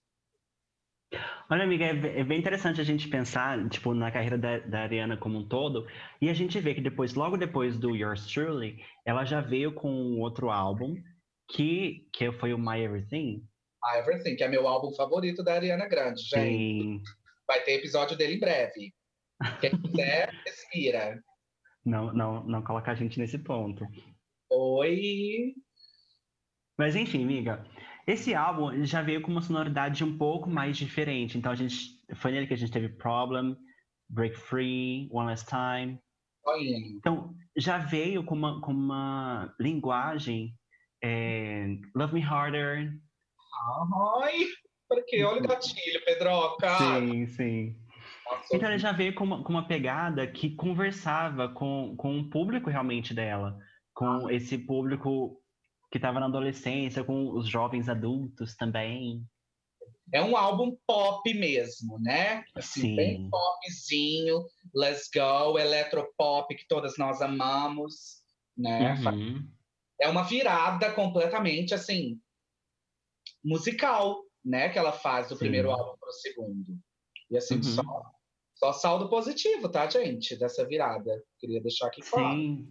[1.51, 5.17] Olha, amiga, é é bem interessante a gente pensar, tipo, na carreira da, da Ariana
[5.17, 5.87] como um todo,
[6.21, 10.21] e a gente vê que depois, logo depois do Yours Truly, ela já veio com
[10.21, 10.95] outro álbum,
[11.49, 13.45] que, que foi o My Everything.
[13.83, 16.35] Ah, Everything, que é meu álbum favorito da Ariana Grande, gente.
[16.39, 17.03] Sim.
[17.47, 18.95] Vai ter episódio dele em breve.
[19.61, 21.21] Quem quiser, respira.
[21.85, 23.85] Não, não, não colocar a gente nesse ponto.
[24.51, 25.55] Oi.
[26.79, 27.65] Mas enfim, amiga,
[28.07, 31.39] esse álbum já veio com uma sonoridade um pouco mais diferente.
[31.39, 33.57] Então a gente foi nele que a gente teve Problem,
[34.09, 35.99] Break Free, One Last Time.
[36.97, 40.55] Então já veio com uma, com uma linguagem
[41.03, 42.93] é, Love Me Harder.
[44.23, 44.39] Ai,
[44.89, 46.77] porque olha o gatilho, Pedroca.
[46.79, 47.77] Sim, sim.
[48.27, 52.31] Nossa, Então ele já veio com uma, com uma pegada que conversava com, com o
[52.31, 53.59] público realmente dela,
[53.95, 55.40] com esse público
[55.91, 59.25] que estava na adolescência, com os jovens adultos também.
[60.13, 62.45] É um álbum pop mesmo, né?
[62.55, 62.97] Assim, Sim.
[62.97, 68.23] bem popzinho, let's go, eletropop que todas nós amamos,
[68.57, 68.95] né?
[68.95, 69.49] Uhum.
[70.01, 72.21] É uma virada completamente assim
[73.45, 74.69] musical, né?
[74.69, 75.41] Que ela faz do Sim.
[75.41, 76.79] primeiro álbum para o segundo.
[77.31, 77.63] E assim, Uhum.
[77.63, 78.11] só,
[78.55, 80.37] só saldo positivo, tá, gente?
[80.37, 81.23] Dessa virada.
[81.39, 82.69] Queria deixar aqui claro, Sim,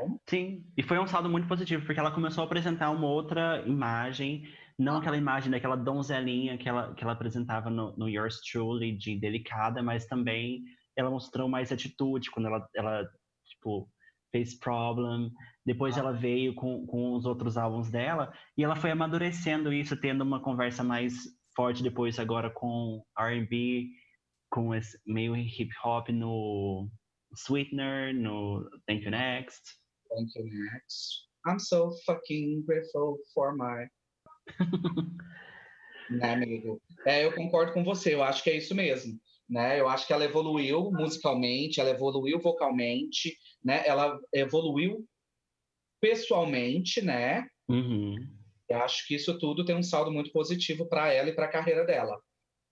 [0.00, 0.18] bom?
[0.28, 0.64] sim.
[0.76, 4.44] E foi um saldo muito positivo, porque ela começou a apresentar uma outra imagem,
[4.78, 9.18] não aquela imagem daquela donzelinha que ela, que ela apresentava no, no Yours Truly, de
[9.18, 10.62] delicada, mas também
[10.96, 13.08] ela mostrou mais atitude quando ela, ela
[13.46, 13.88] tipo,
[14.32, 15.30] fez Problem.
[15.64, 20.22] Depois ela veio com, com os outros álbuns dela, e ela foi amadurecendo isso, tendo
[20.22, 21.14] uma conversa mais
[21.54, 23.88] forte depois agora com R&B,
[24.50, 26.88] com esse meio hip hop no
[27.34, 29.79] Sweetener, no Thank You Next.
[30.14, 31.28] Thank you, next.
[31.46, 33.86] I'm so fucking grateful for my.
[36.10, 36.80] né, amigo?
[37.06, 39.18] É, eu concordo com você, eu acho que é isso mesmo.
[39.48, 39.80] Né?
[39.80, 43.82] Eu acho que ela evoluiu musicalmente, ela evoluiu vocalmente, né?
[43.84, 45.04] Ela evoluiu
[46.00, 47.46] pessoalmente, né?
[47.68, 48.16] Uhum.
[48.68, 51.50] Eu acho que isso tudo tem um saldo muito positivo para ela e para a
[51.50, 52.20] carreira dela.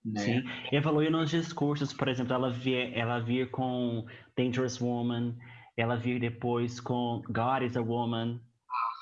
[0.05, 0.21] Né?
[0.21, 5.37] Sim, evoluiu nos discursos, por exemplo, ela vir, ela vir com Dangerous Woman,
[5.81, 8.41] ela vir depois com God is a Woman.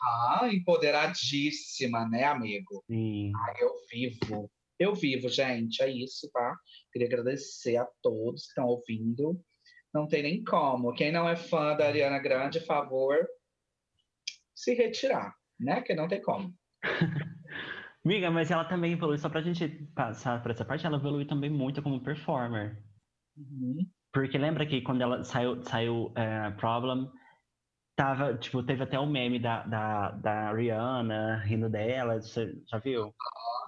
[0.02, 2.84] Ah, empoderadíssima, né, amigo?
[2.86, 3.32] Sim.
[3.34, 4.50] Ah, eu vivo.
[4.78, 5.82] Eu vivo, gente.
[5.82, 6.56] É isso, tá?
[6.92, 9.40] Queria agradecer a todos que estão ouvindo.
[9.92, 10.92] Não tem nem como.
[10.92, 13.26] Quem não é fã da Ariana Grande, favor,
[14.54, 15.34] se retirar.
[15.58, 15.80] né?
[15.80, 16.54] Que não tem como.
[18.04, 21.50] Miga, mas ela também evolui, só pra gente passar por essa parte, ela evolui também
[21.50, 22.80] muito como performer.
[23.36, 23.90] Uhum.
[24.16, 27.06] Porque lembra que quando ela saiu, saiu é, Problem,
[27.94, 33.14] tava, tipo, teve até o meme da, da, da Rihanna rindo dela, você já viu?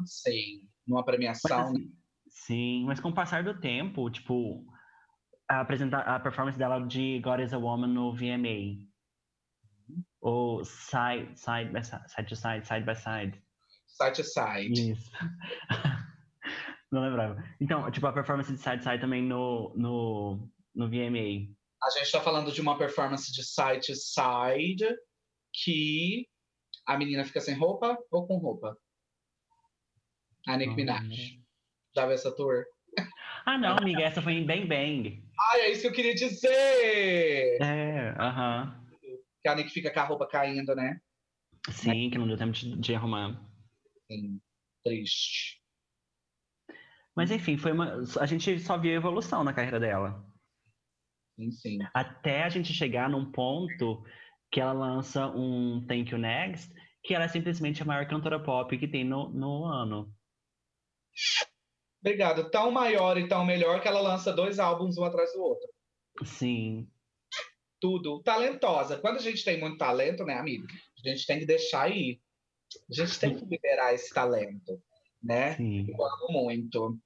[0.07, 1.75] Sim, numa premiação.
[1.75, 1.83] Mas,
[2.31, 4.65] sim, mas com o passar do tempo, tipo,
[5.51, 8.89] a, apresenta a performance dela de God is a Woman no VMA.
[10.23, 13.39] Ou side, side, by side, side to side, side by side.
[13.87, 14.73] Side to side.
[14.73, 15.11] Isso.
[16.90, 17.42] Não lembrava.
[17.61, 21.55] Então, tipo, a performance de side side também no, no, no VMA.
[21.83, 24.88] A gente tá falando de uma performance de side side
[25.53, 26.27] que
[26.87, 28.77] a menina fica sem roupa ou com roupa?
[30.46, 31.38] A Nicki Minaj.
[31.94, 32.64] Já viu essa tour?
[33.44, 35.22] Ah, não, amiga, essa foi em Bang Bang.
[35.38, 37.59] Ai, é isso que eu queria dizer!
[37.62, 38.85] É, aham.
[39.42, 41.01] Que a Nicki fica com a roupa caindo, né?
[41.70, 43.40] Sim, que não deu tempo de, de arrumar.
[44.11, 44.40] Sim,
[44.85, 45.61] triste.
[47.18, 48.04] Mas enfim, foi uma.
[48.20, 50.24] A gente só viu evolução na carreira dela.
[51.35, 51.78] Sim, sim.
[51.92, 54.04] Até a gente chegar num ponto
[54.52, 58.78] que ela lança um Thank You Next, que ela é simplesmente a maior cantora pop
[58.78, 60.14] que tem no, no ano.
[62.00, 62.48] Obrigado.
[62.52, 65.68] Tão maior e tão melhor que ela lança dois álbuns um atrás do outro.
[66.24, 66.88] Sim.
[67.81, 68.22] Tudo.
[68.22, 68.96] Talentosa.
[68.96, 70.68] Quando a gente tem muito talento, né, amigo?
[71.04, 72.20] A gente tem que deixar ir.
[72.88, 74.81] A gente tem que liberar esse talento,
[75.20, 75.57] né?
[75.57, 75.85] Sim.
[75.88, 76.96] Eu amo muito.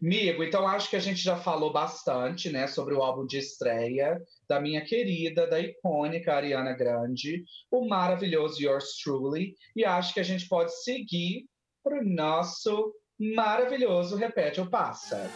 [0.00, 4.20] Migo, então acho que a gente já falou bastante, né, sobre o álbum de estreia
[4.48, 10.24] da minha querida, da icônica Ariana Grande, o maravilhoso Yours Truly, e acho que a
[10.24, 11.46] gente pode seguir
[11.82, 15.30] para o nosso maravilhoso Repete ou Passa.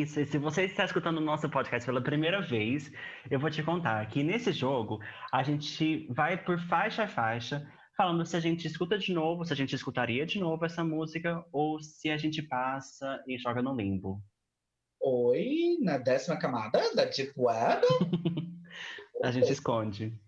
[0.00, 2.90] Isso, e se você está escutando o nosso podcast pela primeira vez,
[3.30, 4.98] eu vou te contar que nesse jogo
[5.30, 9.52] a gente vai por faixa a faixa, falando se a gente escuta de novo, se
[9.52, 13.76] a gente escutaria de novo essa música, ou se a gente passa e joga no
[13.76, 14.22] limbo.
[15.02, 17.82] Oi, na décima camada da Deep Web.
[19.22, 20.18] a gente esconde.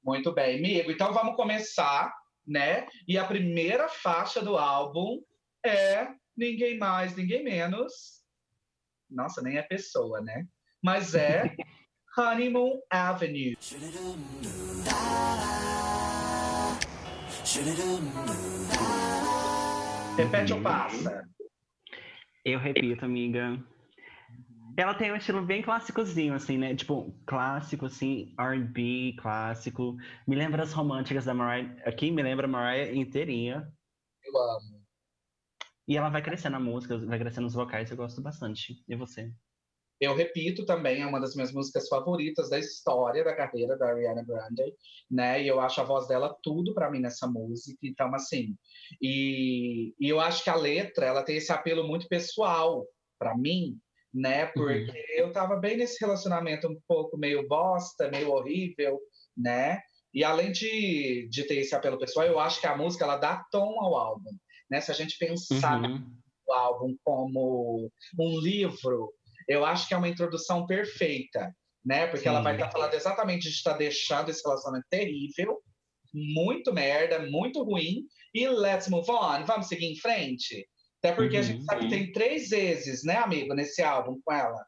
[0.00, 0.92] Muito bem, amigo.
[0.92, 2.14] Então vamos começar,
[2.46, 2.86] né?
[3.08, 5.20] E a primeira faixa do álbum
[5.66, 8.17] é ninguém mais, ninguém menos.
[9.10, 10.46] Nossa, nem é pessoa, né?
[10.82, 11.54] Mas é
[12.16, 13.56] Honeymoon Avenue.
[20.16, 21.28] Repete ou passa?
[22.44, 23.62] Eu repito, amiga.
[24.76, 26.74] Ela tem um estilo bem clássicozinho, assim, né?
[26.74, 29.96] Tipo, clássico, assim, R&B, clássico.
[30.26, 31.76] Me lembra as românticas da Mariah.
[31.84, 33.72] Aqui me lembra a Mariah inteirinha.
[34.24, 34.77] Eu amo.
[35.88, 38.84] E ela vai crescendo a música, vai crescendo os vocais, eu gosto bastante.
[38.86, 39.32] E você?
[39.98, 44.22] Eu repito também, é uma das minhas músicas favoritas da história da carreira da Ariana
[44.22, 44.74] Grande,
[45.10, 45.42] né?
[45.42, 47.78] E eu acho a voz dela tudo para mim nessa música.
[47.82, 48.54] Então, assim,
[49.00, 52.86] e, e, eu acho que a letra, ela tem esse apelo muito pessoal
[53.18, 53.76] para mim,
[54.12, 54.46] né?
[54.46, 55.26] Porque uhum.
[55.26, 59.00] eu tava bem nesse relacionamento um pouco meio bosta, meio horrível,
[59.36, 59.80] né?
[60.14, 63.44] E além de, de ter esse apelo pessoal, eu acho que a música ela dá
[63.50, 64.30] tom ao álbum.
[64.70, 64.80] Né?
[64.80, 66.10] Se a gente pensar Uhum.
[66.46, 69.12] o álbum como um livro,
[69.46, 71.54] eu acho que é uma introdução perfeita,
[71.84, 72.06] né?
[72.06, 72.44] Porque ela Sim.
[72.44, 75.58] vai estar falando exatamente de estar deixando esse relacionamento terrível,
[76.12, 78.04] muito merda, muito ruim,
[78.34, 80.66] e let's move on, vamos seguir em frente.
[81.02, 81.64] Até porque a gente Uhum.
[81.64, 84.66] sabe que tem três vezes, né, amigo, nesse álbum com ela.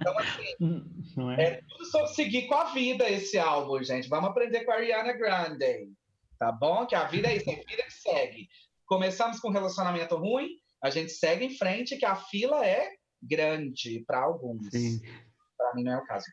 [0.00, 0.54] Então, assim,
[1.16, 1.42] Não é?
[1.42, 4.08] é tudo sobre seguir com a vida esse álbum, gente.
[4.08, 5.90] Vamos aprender com a Ariana Grande.
[6.38, 6.86] Tá bom?
[6.86, 8.48] Que a vida é isso, é a vida que segue.
[8.92, 10.48] Começamos com um relacionamento ruim,
[10.84, 12.90] a gente segue em frente, que a fila é
[13.22, 14.68] grande para alguns.
[15.56, 16.26] Para mim não é o caso.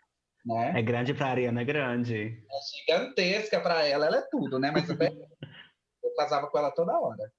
[0.46, 0.74] Né?
[0.76, 2.44] É grande pra Ariana, é grande.
[2.52, 4.72] É gigantesca para ela, ela é tudo, né?
[4.72, 5.08] Mas até
[6.04, 7.32] eu casava com ela toda hora.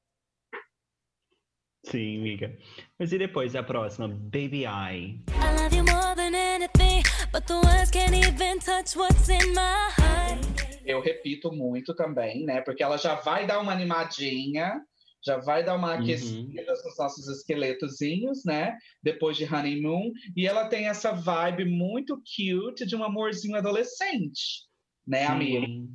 [1.85, 2.57] Sim, amiga.
[2.99, 4.09] Mas e depois, a próxima?
[4.09, 5.23] Baby I.
[5.29, 9.91] I love you more than anything, but the words can't even touch what's in my
[9.99, 10.61] heart.
[10.83, 12.63] Eu repito muito também, né?
[12.63, 14.83] Porque ela já vai dar uma animadinha,
[15.25, 16.03] já vai dar uma Uhum.
[16.03, 18.77] aquecida nos nossos esqueletozinhos, né?
[19.03, 20.11] Depois de Honeymoon.
[20.37, 24.67] E ela tem essa vibe muito cute de um amorzinho adolescente,
[25.07, 25.67] né, amiga?
[25.67, 25.89] Sim.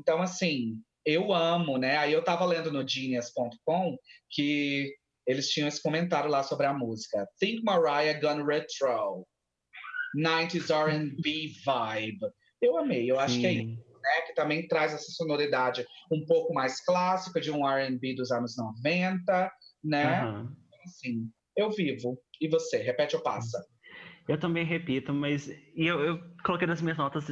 [0.00, 1.98] Então, assim, eu amo, né?
[1.98, 3.96] Aí eu tava lendo no Genius.com
[4.30, 4.94] que
[5.26, 7.26] eles tinham esse comentário lá sobre a música.
[7.38, 9.26] Think Mariah Gone Retro.
[10.16, 12.18] 90s R&B vibe.
[12.60, 13.89] Eu amei, eu acho que é isso, Sim.
[14.02, 14.22] Né?
[14.26, 19.50] Que também traz essa sonoridade um pouco mais clássica de um R&B dos anos 90,
[19.84, 20.20] né?
[20.20, 20.56] Aham.
[20.84, 22.18] Assim, eu vivo.
[22.40, 23.62] E você, repete ou passa?
[24.28, 27.24] Eu também repito, mas e eu, eu coloquei nas minhas notas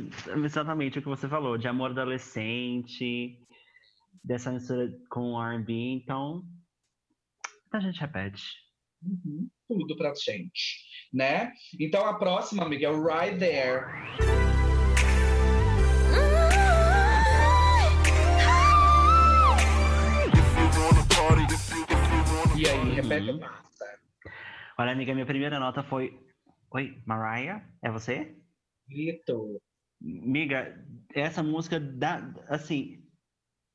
[0.44, 3.38] exatamente o que você falou, de amor adolescente,
[4.24, 6.42] dessa mistura com R&B, então
[7.72, 8.42] a gente repete.
[9.02, 11.52] Uhum, tudo pra gente, né?
[11.78, 14.47] Então a próxima, amiga, é o Right There.
[22.59, 23.38] E aí, repete Uhum.
[24.77, 26.18] Olha, amiga, minha primeira nota foi.
[26.73, 27.64] Oi, Mariah?
[27.81, 28.37] É você?
[28.88, 29.62] Grito.
[30.01, 32.35] Miga, essa música dá.
[32.49, 33.01] Assim.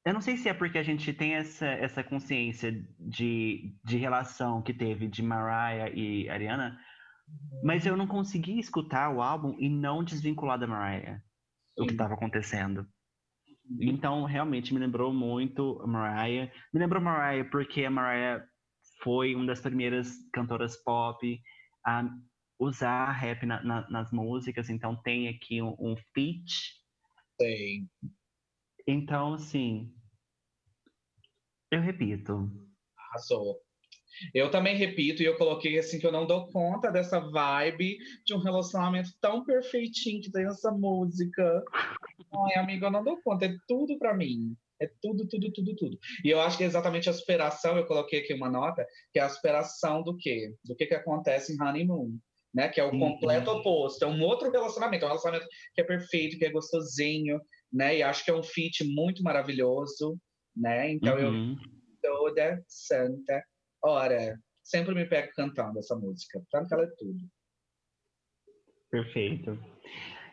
[0.05, 4.61] Eu não sei se é porque a gente tem essa, essa consciência de, de relação
[4.61, 6.77] que teve de Mariah e Ariana,
[7.63, 11.23] mas eu não consegui escutar o álbum e não desvincular da Mariah
[11.77, 11.95] o que Sim.
[11.95, 12.85] estava acontecendo.
[13.79, 16.51] Então, realmente me lembrou muito a Mariah.
[16.73, 18.45] Me lembrou Mariah porque a Mariah
[19.03, 21.41] foi uma das primeiras cantoras pop
[21.85, 22.09] a
[22.59, 26.81] usar rap na- na- nas músicas, então tem aqui um, um feat.
[27.39, 27.87] Sei.
[28.87, 29.93] Então, assim,
[31.71, 32.49] eu repito.
[32.97, 33.59] Arrasou.
[34.33, 38.33] Eu também repito, e eu coloquei assim que eu não dou conta dessa vibe de
[38.33, 41.63] um relacionamento tão perfeitinho que tem essa música.
[42.45, 44.55] Ai, amiga, eu não dou conta, é tudo pra mim.
[44.83, 45.97] É tudo, tudo, tudo, tudo.
[46.23, 49.21] E eu acho que é exatamente a superação, eu coloquei aqui uma nota, que é
[49.23, 50.53] a superação do quê?
[50.63, 52.17] Do que, que acontece em Honeymoon.
[52.53, 52.69] Né?
[52.69, 52.99] Que é o Uhum.
[52.99, 54.03] completo oposto.
[54.03, 57.41] É um outro relacionamento, é um relacionamento que é perfeito, que é gostosinho,
[57.71, 57.97] né?
[57.97, 60.19] E acho que é um feat muito maravilhoso,
[60.55, 60.91] né?
[60.91, 61.57] Então eu Uhum.
[61.99, 63.43] toda santa
[63.81, 64.39] hora.
[64.63, 66.41] Sempre me pego cantando essa música.
[66.51, 67.19] Tanto que ela é tudo.
[68.91, 69.59] Perfeito.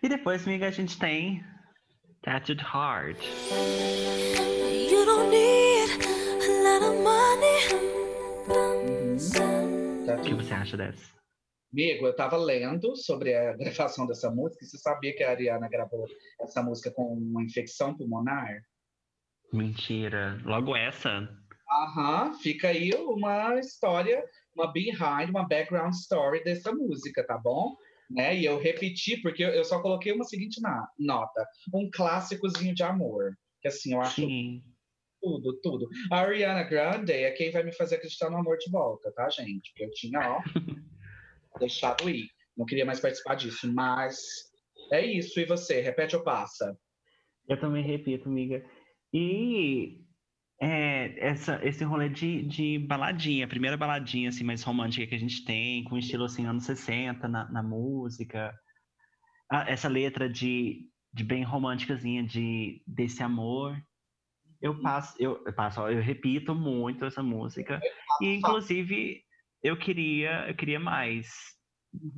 [0.03, 1.43] E depois, amiga, a gente tem
[2.22, 3.16] Tattooed Heart.
[4.90, 7.61] You don't need a lot of money.
[10.18, 11.14] O que você acha dessa?
[11.72, 14.62] Amigo, eu tava lendo sobre a gravação dessa música.
[14.62, 16.04] e Você sabia que a Ariana gravou
[16.40, 18.61] essa música com uma infecção pulmonar?
[19.50, 20.38] Mentira.
[20.44, 21.26] Logo essa.
[21.70, 24.22] Aham, fica aí uma história,
[24.54, 27.76] uma behind, uma background story dessa música, tá bom?
[28.11, 28.37] Né?
[28.37, 33.37] E eu repeti, porque eu só coloquei uma seguinte na- nota: um clássicozinho de amor.
[33.61, 34.62] Que assim, eu acho Sim.
[35.20, 35.87] Tudo, tudo.
[36.11, 39.70] A Ariana Grande é quem vai me fazer acreditar no amor de volta, tá, gente?
[39.70, 40.40] Porque eu tinha, ó,
[41.61, 42.27] deixado ir.
[42.57, 44.18] Não queria mais participar disso, mas
[44.90, 45.38] é isso.
[45.38, 45.81] E você?
[45.81, 46.77] Repete ou passa?
[47.46, 48.64] Eu também repito, amiga.
[49.12, 50.01] E
[50.61, 55.18] é, essa, esse rolê de, de baladinha, a primeira baladinha assim, mais romântica que a
[55.18, 58.55] gente tem, com estilo assim, anos 60 na, na música.
[59.51, 63.81] Ah, essa letra de, de bem românticazinha de, desse amor.
[64.61, 67.81] Eu passo, eu, eu passo, eu repito muito essa música.
[68.20, 69.23] E inclusive
[69.62, 71.31] eu queria, eu queria mais.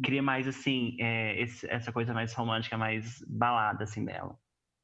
[0.05, 4.37] Queria mais assim, é, esse- essa coisa mais romântica, mais balada assim dela.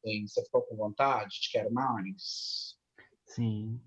[0.06, 1.40] Sim, você ficou com vontade?
[1.40, 2.77] Te quero mais?
[3.28, 3.80] Sim.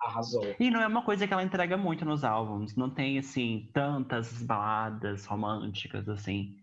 [0.00, 0.54] Arrasou.
[0.58, 2.76] E não é uma coisa que ela entrega muito nos álbuns.
[2.76, 6.56] Não tem, assim, tantas baladas românticas, assim.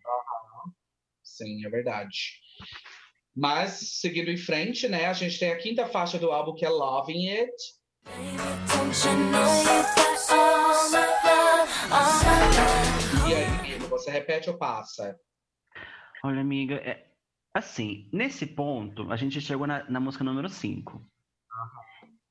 [1.24, 2.40] Sim, é verdade.
[3.36, 5.06] Mas, seguindo em frente, né?
[5.06, 7.52] A gente tem a quinta faixa do álbum, que é Loving It.
[13.28, 15.18] E aí, amigo, você repete ou passa?
[16.24, 17.08] Olha, amiga, é...
[17.54, 21.02] assim, nesse ponto, a gente chegou na, na música número 5.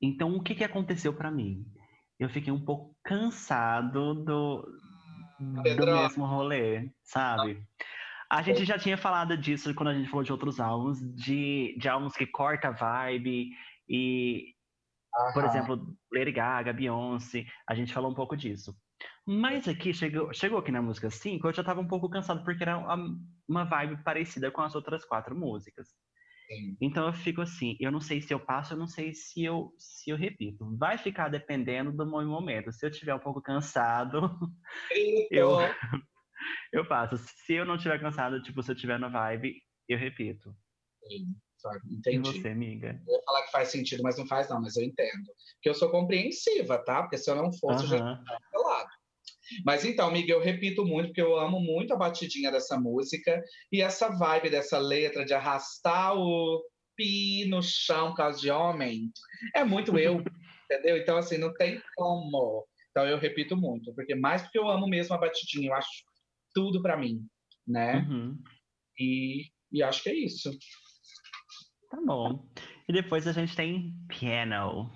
[0.01, 1.65] Então, o que, que aconteceu pra mim?
[2.19, 4.67] Eu fiquei um pouco cansado do,
[5.39, 7.67] do mesmo rolê, sabe?
[8.31, 11.89] A gente já tinha falado disso quando a gente falou de outros álbuns, de, de
[11.89, 13.51] álbuns que corta a vibe
[13.89, 14.55] e
[15.33, 15.47] Por Aham.
[15.49, 18.75] exemplo, Lady Gaga, Beyoncé, a gente falou um pouco disso.
[19.25, 22.63] Mas aqui, chegou, chegou aqui na música 5, eu já tava um pouco cansado, porque
[22.63, 22.77] era
[23.47, 25.89] uma vibe parecida com as outras quatro músicas.
[26.51, 26.77] Sim.
[26.81, 29.73] Então eu fico assim, eu não sei se eu passo, eu não sei se eu,
[29.77, 30.75] se eu repito.
[30.77, 32.73] Vai ficar dependendo do meu momento.
[32.73, 34.37] Se eu tiver um pouco cansado,
[35.31, 35.75] eu, Grito.
[36.73, 37.17] eu passo.
[37.17, 40.53] Se eu não tiver cansado, tipo, se eu tiver na vibe, eu repito.
[41.07, 41.79] Sim, sabe?
[41.89, 42.19] E Entendi.
[42.19, 43.01] você, amiga?
[43.07, 45.25] Eu ia falar que faz sentido, mas não faz, não, mas eu entendo.
[45.55, 47.03] Porque eu sou compreensiva, tá?
[47.03, 48.25] Porque se eu não fosse, eu já Aham.
[48.51, 48.89] pelado.
[49.65, 53.41] Mas então, amiga, eu repito muito, porque eu amo muito a batidinha dessa música
[53.71, 56.61] e essa vibe dessa letra de arrastar o
[56.95, 59.11] pi no chão por causa de homem.
[59.55, 60.23] É muito eu,
[60.69, 60.97] entendeu?
[60.97, 62.65] Então, assim, não tem como.
[62.89, 65.89] Então, eu repito muito, porque mais porque eu amo mesmo a batidinha, eu acho
[66.53, 67.25] tudo pra mim,
[67.65, 68.05] né?
[68.09, 68.37] Uhum.
[68.99, 70.51] E, e acho que é isso.
[71.89, 72.45] Tá bom.
[72.87, 74.91] E depois a gente tem Piano.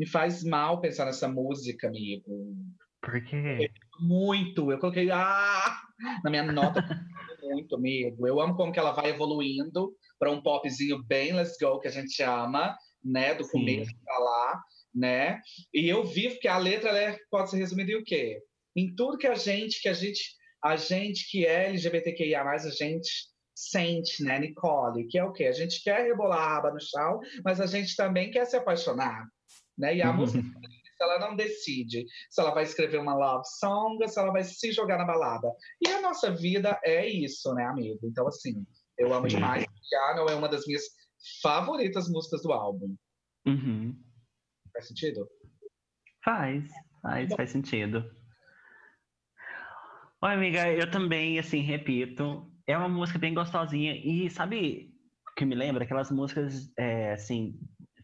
[0.00, 2.56] Me faz mal pensar nessa música, amigo.
[3.02, 3.70] Por quê?
[4.00, 4.72] Muito.
[4.72, 5.78] Eu coloquei ah
[6.24, 6.82] na minha nota.
[7.42, 8.26] muito, amigo.
[8.26, 11.90] Eu amo como que ela vai evoluindo para um popzinho bem let's go, que a
[11.90, 12.74] gente chama,
[13.04, 13.34] né?
[13.34, 13.50] Do Sim.
[13.50, 14.62] começo pra lá,
[14.94, 15.38] né?
[15.74, 18.38] E eu vivo que a letra é- pode ser resumida em o quê?
[18.74, 20.22] Em tudo que a gente, que a gente,
[20.64, 23.10] a gente que é LGBTQIA, a gente
[23.54, 25.06] sente, né, Nicole?
[25.08, 25.44] Que é o quê?
[25.44, 29.26] A gente quer rebolar a aba no chão, mas a gente também quer se apaixonar,
[29.78, 29.96] né?
[29.96, 30.16] E a Uhum.
[30.16, 30.44] música
[31.00, 34.98] ela não decide se ela vai escrever uma love song se ela vai se jogar
[34.98, 35.50] na balada.
[35.80, 38.00] E a nossa vida é isso, né, amigo?
[38.04, 38.66] Então, assim,
[38.98, 39.64] eu amo demais.
[39.88, 40.82] Piano é uma das minhas
[41.42, 42.94] favoritas músicas do álbum.
[43.46, 43.98] Uhum.
[44.74, 45.26] Faz sentido?
[46.22, 48.04] Faz, faz, faz sentido.
[50.22, 54.94] Oi, amiga, eu também, assim, repito, é uma música bem gostosinha e sabe
[55.30, 55.84] o que me lembra?
[55.84, 57.58] Aquelas músicas, é, assim,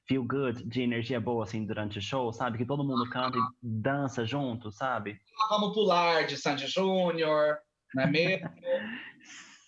[0.08, 2.58] feel good, de energia boa, assim, durante o show, sabe?
[2.58, 5.18] Que todo mundo canta e dança junto, sabe?
[5.42, 7.58] Ah, Vamos pular de Sandy Júnior,
[7.94, 8.48] não é mesmo?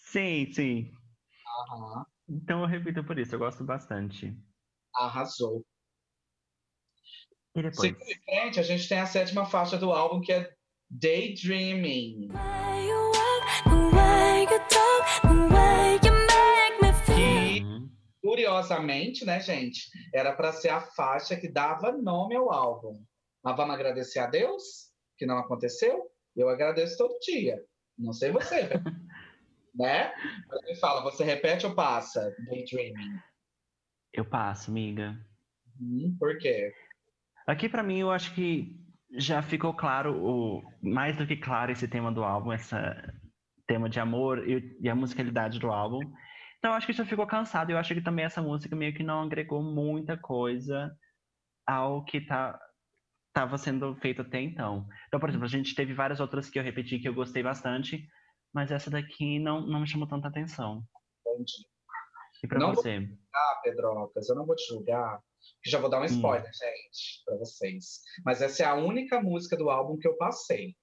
[0.09, 0.93] Sim, sim.
[1.71, 4.35] Aham, Então eu repito por isso, eu gosto bastante.
[4.95, 5.65] arrasou.
[7.55, 7.77] E depois?
[7.77, 10.51] Seguindo em frente, a gente tem a sétima faixa do álbum, que é
[10.91, 12.29] Daydreaming.
[12.29, 13.08] way
[18.23, 23.03] Curiosamente, né, gente, era para ser a faixa que dava nome ao álbum.
[23.45, 26.11] Mas vamos agradecer a Deus, que não aconteceu?
[26.37, 27.63] Eu agradeço todo dia.
[27.97, 28.69] Não sei você,
[29.75, 30.13] né?
[30.67, 32.35] Me fala, você repete ou passa?
[32.47, 33.19] Daydreaming.
[34.13, 35.17] Eu passo, amiga.
[35.81, 36.73] Hum, por quê?
[37.47, 38.77] Aqui pra mim eu acho que
[39.13, 42.75] já ficou claro, o, mais do que claro esse tema do álbum, esse
[43.67, 46.01] tema de amor e, e a musicalidade do álbum.
[46.59, 47.71] Então eu acho que já ficou cansado.
[47.71, 50.91] Eu acho que também essa música meio que não agregou muita coisa
[51.67, 52.59] ao que tá
[53.29, 54.87] estava sendo feito até então.
[55.07, 58.05] Então, por exemplo, a gente teve várias outras que eu repeti que eu gostei bastante,
[58.53, 60.83] mas essa daqui não, não me chamou tanta atenção.
[61.25, 61.53] Entendi.
[62.43, 63.09] E pra Não vou- você?
[63.33, 65.21] Ah, Pedrocas, eu não vou te julgar,
[65.63, 66.07] que já vou dar um Hum.
[66.07, 68.01] spoiler, gente, pra vocês.
[68.25, 70.75] Mas essa é a única música do álbum que eu passei,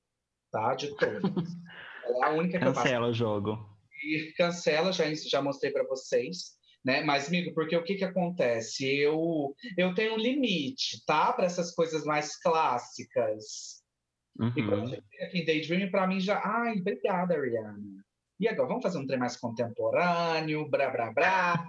[0.52, 0.76] tá?
[0.76, 1.22] De todas.
[2.06, 2.92] Ela é a única que eu passei.
[2.94, 3.75] Cancela o jogo.
[4.06, 7.02] E cancela, já, já mostrei para vocês, né?
[7.04, 8.86] Mas, amigo, porque o que que acontece?
[8.88, 11.34] Eu, eu tenho um limite, tá?
[11.34, 13.84] Para essas coisas mais clássicas.
[14.56, 14.84] E quando Uhum.
[14.84, 16.42] eu cheguei aqui em Daydream, para mim já...
[16.44, 17.80] Ai, obrigada, Ariana.
[18.40, 21.66] E agora, vamos fazer um trem mais contemporâneo, brá, brá, brá,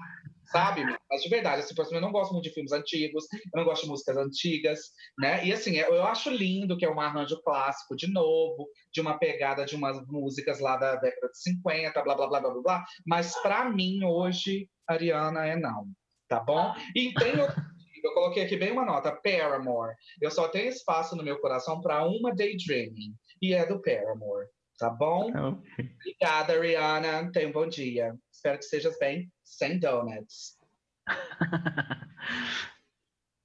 [0.47, 0.83] sabe?
[1.11, 3.65] Mas de verdade, assim, por exemplo, eu não gosto muito de filmes antigos, eu não
[3.65, 4.81] gosto de músicas antigas,
[5.19, 5.45] né?
[5.45, 9.19] E assim, eu eu acho lindo que é um arranjo clássico de novo, de uma
[9.19, 12.85] pegada de umas músicas lá da década de 50, blá, blá, blá, blá, blá, blá.
[13.07, 15.87] Mas para mim, hoje, Ariana é não,
[16.29, 16.75] tá bom?
[16.95, 17.67] E tem outro
[18.07, 19.95] eu coloquei aqui bem uma nota, Paramore.
[20.21, 24.47] Eu só tenho espaço no meu coração para uma Daydreaming, e é do Paramore,
[24.79, 25.29] tá bom?
[25.29, 25.63] Então,
[26.01, 27.31] Obrigada, Ariana.
[27.33, 28.15] Tenha um bom dia.
[28.31, 30.59] Espero que estejas bem, sem donuts.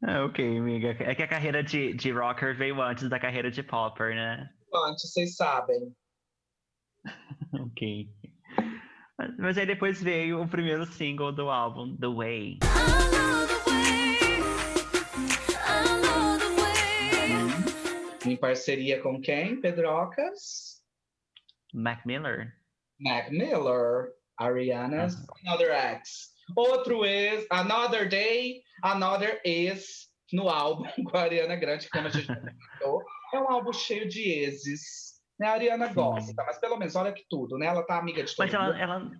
[0.04, 0.97] É, ok, amiga.
[0.99, 4.49] É que a carreira de, de rocker veio antes da carreira de popper, né?
[4.74, 5.95] Antes, vocês sabem.
[7.54, 8.10] Ok.
[9.38, 12.60] Mas, aí depois veio o primeiro single do álbum, the way.
[18.26, 20.82] Em parceria com quem, Pedrocas?
[21.74, 22.56] Mac Miller.
[22.99, 24.14] Mac Miller.
[24.43, 25.15] Ariana's
[25.45, 26.31] Another X.
[26.55, 32.27] Outro ex, Another Day, Another Ex, no álbum com a Ariana Grande, como a gente
[32.27, 33.03] comentou.
[33.33, 35.11] É um álbum cheio de exes.
[35.39, 35.47] Né?
[35.47, 35.93] A Ariana Sim.
[35.93, 37.67] gosta, mas pelo menos olha que tudo, né?
[37.67, 38.77] Ela tá amiga de todo Mas ela, mundo.
[38.79, 39.11] ela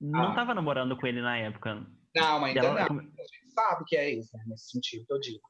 [0.00, 0.34] não Ah.
[0.34, 1.86] tava namorando com ele na época.
[2.16, 2.98] Não, ainda Ela- não.
[2.98, 4.40] A gente sabe que é ex, né?
[4.46, 5.40] Nesse sentido que eu digo.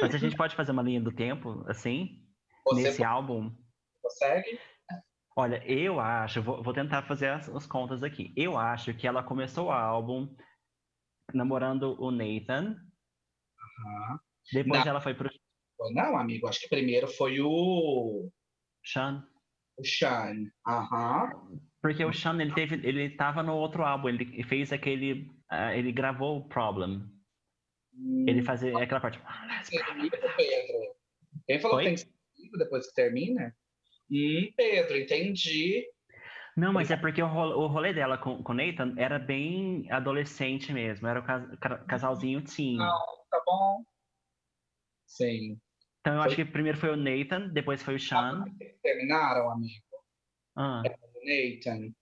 [0.00, 2.22] Mas a gente pode fazer uma linha do tempo, assim,
[2.66, 3.50] Você nesse álbum?
[4.02, 4.58] consegue?
[5.38, 8.32] Olha, eu acho, vou, vou tentar fazer as, as contas aqui.
[8.34, 10.34] Eu acho que ela começou o álbum
[11.34, 12.76] namorando o Nathan,
[13.86, 14.20] Aham.
[14.50, 14.90] depois Não.
[14.90, 15.28] ela foi pro
[15.92, 18.30] Não, amigo, acho que primeiro foi o,
[18.82, 19.28] Sean.
[19.76, 20.50] o Sean.
[20.66, 21.60] Aham.
[21.82, 25.92] Porque o Sean, ele teve, ele tava no outro álbum, ele fez aquele, ah, ele
[25.92, 27.12] gravou o Problem.
[28.26, 29.20] Ele fazia aquela parte.
[29.68, 30.96] Termina, Pedro.
[31.46, 31.82] Quem falou Oi?
[31.84, 33.54] que tem cinco depois que termina?
[34.10, 35.86] Hum, Pedro, entendi.
[36.56, 40.72] Não, mas é porque o rolê, o dela com, com o Nathan era bem adolescente
[40.72, 42.78] mesmo, era o cas- ca- casalzinho teen.
[42.78, 42.98] Não,
[43.30, 43.84] tá bom.
[45.06, 45.60] Sim.
[46.00, 48.44] Então eu Foi- acho que primeiro foi o Nathan, depois foi o Sean.
[48.82, 49.84] Terminaram, amigo,
[50.54, 50.82] Ah,
[51.24, 51.92] Nathan.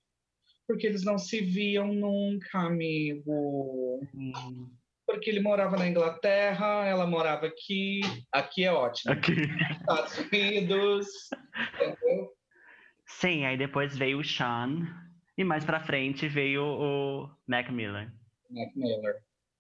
[0.67, 4.01] Porque eles não se viam nunca, amigo.
[4.15, 4.71] hum.
[5.07, 9.15] Por porque ele morava na Inglaterra, ela morava aqui, aqui é ótimo.
[9.15, 9.33] Aqui.
[9.81, 11.09] Estados Unidos,
[11.75, 12.31] entendeu?
[13.07, 14.87] Sim, aí depois veio o Sean.
[15.39, 18.13] E mais pra frente veio o Mac Miller.
[18.51, 19.15] Mac Miller,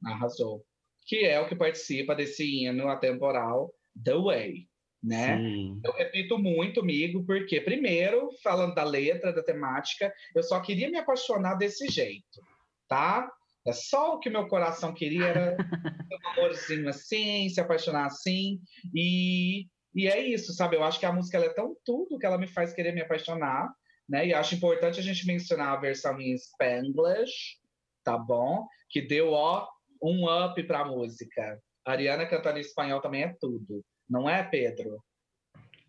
[0.05, 0.63] arrasou.
[1.07, 3.73] Que é o que participa desse hino atemporal
[4.05, 4.69] The Way,
[5.03, 5.39] né?
[5.39, 5.81] Sim.
[5.83, 10.99] Eu repito muito, amigo, porque, primeiro, falando da letra, da temática, eu só queria me
[10.99, 12.43] apaixonar desse jeito,
[12.87, 13.31] tá?
[13.67, 15.65] É só o que meu coração queria, era ter
[16.13, 18.61] um amorzinho assim, se apaixonar assim,
[18.95, 20.77] e, e é isso, sabe?
[20.77, 23.73] Eu acho que a música é tão tudo que ela me faz querer me apaixonar,
[24.09, 24.27] né?
[24.27, 27.59] E acho importante a gente mencionar a versão em Spanglish,
[28.05, 28.67] tá bom?
[28.91, 29.67] Que deu, ó,
[30.03, 31.59] um up pra música.
[31.87, 35.03] A Ariana cantando em espanhol também é tudo, não é, Pedro?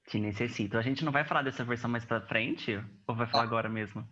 [0.07, 0.77] Te necessito.
[0.77, 2.79] A gente não vai falar dessa versão mais pra frente?
[3.07, 4.07] Ou vai falar agora mesmo?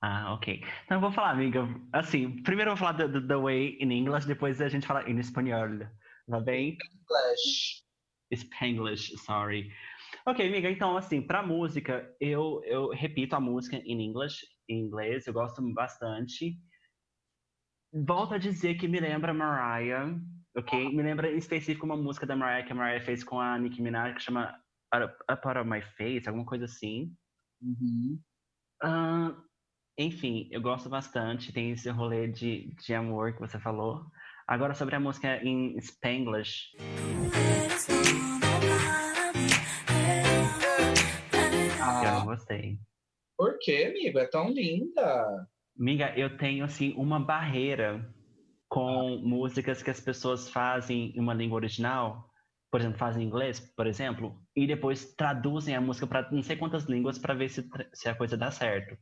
[0.00, 0.62] Ah, ok.
[0.84, 1.66] Então eu vou falar, amiga.
[1.92, 5.08] Assim, primeiro eu vou falar do, do The Way in English, depois a gente fala
[5.08, 5.80] em espanhol.
[6.28, 6.76] Tá bem?
[6.76, 7.82] Splash.
[8.32, 9.72] Spanglish, sorry.
[10.26, 15.26] Ok, amiga, então, assim, pra música, eu, eu repito a música em English, em inglês,
[15.26, 16.60] eu gosto bastante.
[17.92, 20.14] Volto a dizer que me lembra Mariah,
[20.56, 20.94] ok?
[20.94, 23.80] Me lembra em específico uma música da Mariah que a Mariah fez com a Nicki
[23.80, 24.54] Minaj, que chama
[24.94, 27.16] Up Up Out of My Face, alguma coisa assim.
[27.62, 28.20] Uhum.
[28.82, 29.34] Ah,
[29.98, 34.06] enfim, eu gosto bastante, tem esse rolê de, de amor que você falou.
[34.46, 36.88] Agora, sobre a música em Spanglish, eu
[41.82, 42.78] Ah, não gostei.
[43.36, 44.18] por quê, amigo?
[44.18, 45.48] É tão linda.
[45.76, 48.08] Miga, eu tenho assim uma barreira
[48.68, 49.20] com Ah.
[49.26, 52.28] músicas que as pessoas fazem em uma língua original,
[52.70, 56.56] por exemplo, fazem em inglês, por exemplo, e depois traduzem a música para não sei
[56.56, 58.96] quantas línguas para ver se, se a coisa dá certo,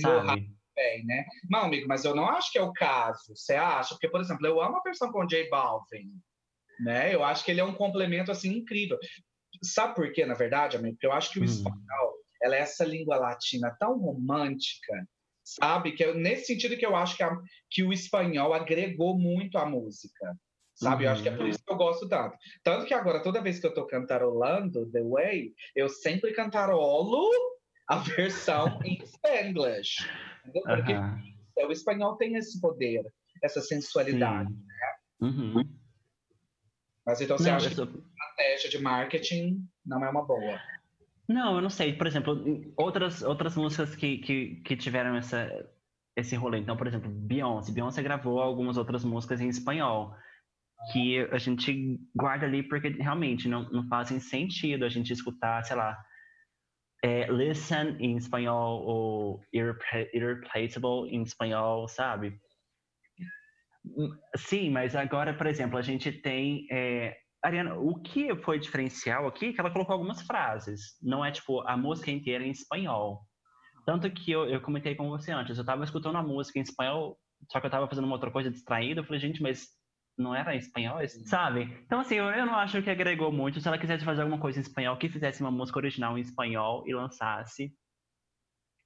[0.00, 0.50] Sabe?
[0.74, 1.24] bem, né?
[1.50, 3.34] Não, amigo, mas eu não acho que é o caso.
[3.36, 3.94] Você acha?
[3.94, 6.10] Porque, por exemplo, eu amo a versão com o J Balvin,
[6.80, 7.14] né?
[7.14, 8.98] Eu acho que ele é um complemento assim incrível.
[9.62, 10.94] Sabe por quê, na verdade, amigo?
[10.96, 11.44] Porque eu acho que o Hum.
[11.44, 15.06] espanhol, ela é essa língua latina tão romântica,
[15.44, 15.92] sabe?
[15.92, 17.38] Que eu- nesse sentido que eu acho que, a-
[17.70, 20.34] que o espanhol agregou muito à música.
[20.74, 21.04] Sabe?
[21.04, 21.48] Eu acho que é por Uhum.
[21.50, 22.34] isso que eu gosto tanto.
[22.64, 27.30] Tanto que agora, toda vez que eu tô cantarolando The Way, eu sempre cantarolo
[27.88, 30.08] a versão em Spanglish.
[30.44, 30.62] Entendeu?
[30.76, 31.22] Porque Aham,
[31.68, 33.02] o espanhol tem esse poder,
[33.42, 34.50] essa sensualidade.
[34.50, 34.66] sim.
[35.20, 35.64] Uhum.
[37.06, 40.24] Mas então você Não, acha eu que sou- a estratégia de marketing não é uma
[40.24, 40.60] boa?
[41.28, 41.92] Não, eu não sei.
[41.92, 45.48] Por exemplo, em outras, outras músicas que, que, que tiveram essa,
[46.16, 46.58] esse rolê.
[46.58, 47.72] Então, por exemplo, Beyoncé.
[47.72, 50.14] Beyoncé gravou algumas outras músicas em espanhol.
[50.92, 55.76] Que a gente guarda ali porque realmente não, não fazem sentido a gente escutar, sei
[55.76, 55.96] lá,
[57.02, 62.40] é, Listen em espanhol ou Irrepla- Irreplaceable em espanhol, sabe?
[63.84, 66.66] Hum, Sim, mas agora, por exemplo, a gente tem.
[66.70, 70.96] é, Ariana, o que foi diferencial aqui é que ela colocou algumas frases.
[71.02, 73.22] Não é tipo a música inteira em espanhol.
[73.84, 77.18] Tanto que eu, eu comentei com você antes, eu tava escutando a música em espanhol,
[77.50, 79.00] só que eu tava fazendo uma outra coisa distraída.
[79.00, 79.66] Eu falei, gente, mas
[80.16, 81.62] não era em espanhol, esse- sabe?
[81.86, 83.60] Então, assim, eu, eu não acho que agregou muito.
[83.60, 86.84] Se ela quisesse fazer alguma coisa em espanhol, que fizesse uma música original em espanhol
[86.86, 87.74] e lançasse.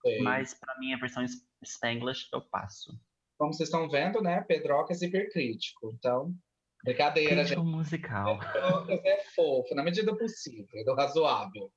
[0.02, 0.20] Sei.
[0.22, 1.26] Mas pra mim, a versão em
[1.64, 2.92] Spanglish, eu passo.
[3.38, 4.40] Como vocês estão vendo, né?
[4.42, 5.92] Pedrocas é hipercrítico.
[5.98, 6.32] Então,
[6.84, 7.70] brincadeira, Crítico gente.
[7.74, 8.38] musical.
[8.38, 11.70] Pedrocas é fofo, na medida do possível, do razoável,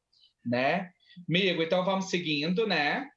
[0.45, 0.91] né?
[1.27, 3.09] Amigo, então vamos seguindo, né?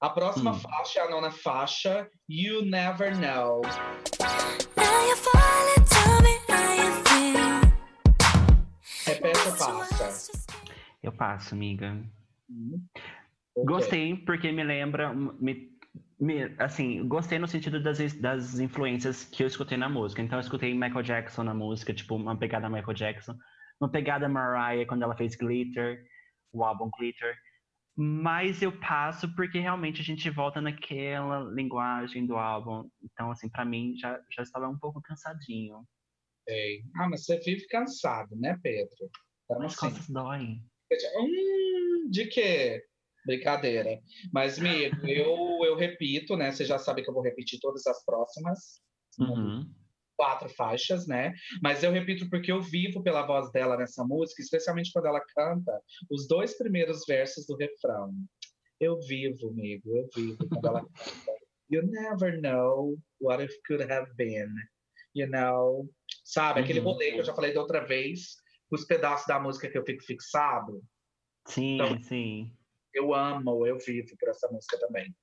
[0.00, 0.58] A próxima Hum.
[0.58, 3.62] faixa é a nona faixa, You Never Know.
[9.46, 10.34] Ou passa?
[11.02, 11.96] Eu passo, amiga.
[12.48, 12.84] Hum.
[13.56, 13.64] Ok.
[13.66, 15.12] Gostei, porque me lembra.
[15.12, 15.70] Me,
[16.18, 20.22] me- assim, gostei no sentido das, das influências que eu escutei na música.
[20.22, 23.36] Então, eu escutei Michael Jackson na música, tipo, uma pegada Michael Jackson.
[23.80, 26.04] Uma pegada Mariah quando ela fez Glitter,
[26.52, 27.36] o álbum Glitter.
[27.96, 32.88] Mas eu passo porque realmente a gente volta naquela linguagem do álbum.
[33.02, 35.86] Então, assim, pra mim já, já estava um pouco cansadinho.
[36.48, 36.82] Sei.
[36.96, 39.08] Ah, mas você vive cansado, né, Pedro?
[39.44, 40.62] Então, As assim, costas doem.
[41.16, 42.82] Hum, de quê?
[43.26, 44.00] Brincadeira.
[44.32, 46.52] Mas, amigo, eu, eu repito, né?
[46.52, 48.82] Você já sabe que eu vou repetir todas as próximas
[49.18, 49.72] Uhum.
[50.16, 51.32] quatro faixas, né?
[51.62, 55.80] Mas eu repito porque eu vivo pela voz dela nessa música, especialmente quando ela canta
[56.10, 58.12] os dois primeiros versos do refrão.
[58.80, 61.32] Eu vivo, amigo, eu vivo quando ela canta.
[61.70, 64.50] You never know what it could have been.
[65.14, 65.88] You know?
[66.24, 66.86] Sabe, aquele Uhum.
[66.86, 68.36] rolê que eu já falei da outra vez,
[68.74, 70.82] os pedaços da música que eu fico fixado.
[71.46, 72.52] Sim, Então- sim.
[72.92, 75.14] eu amo, eu vivo por essa música também,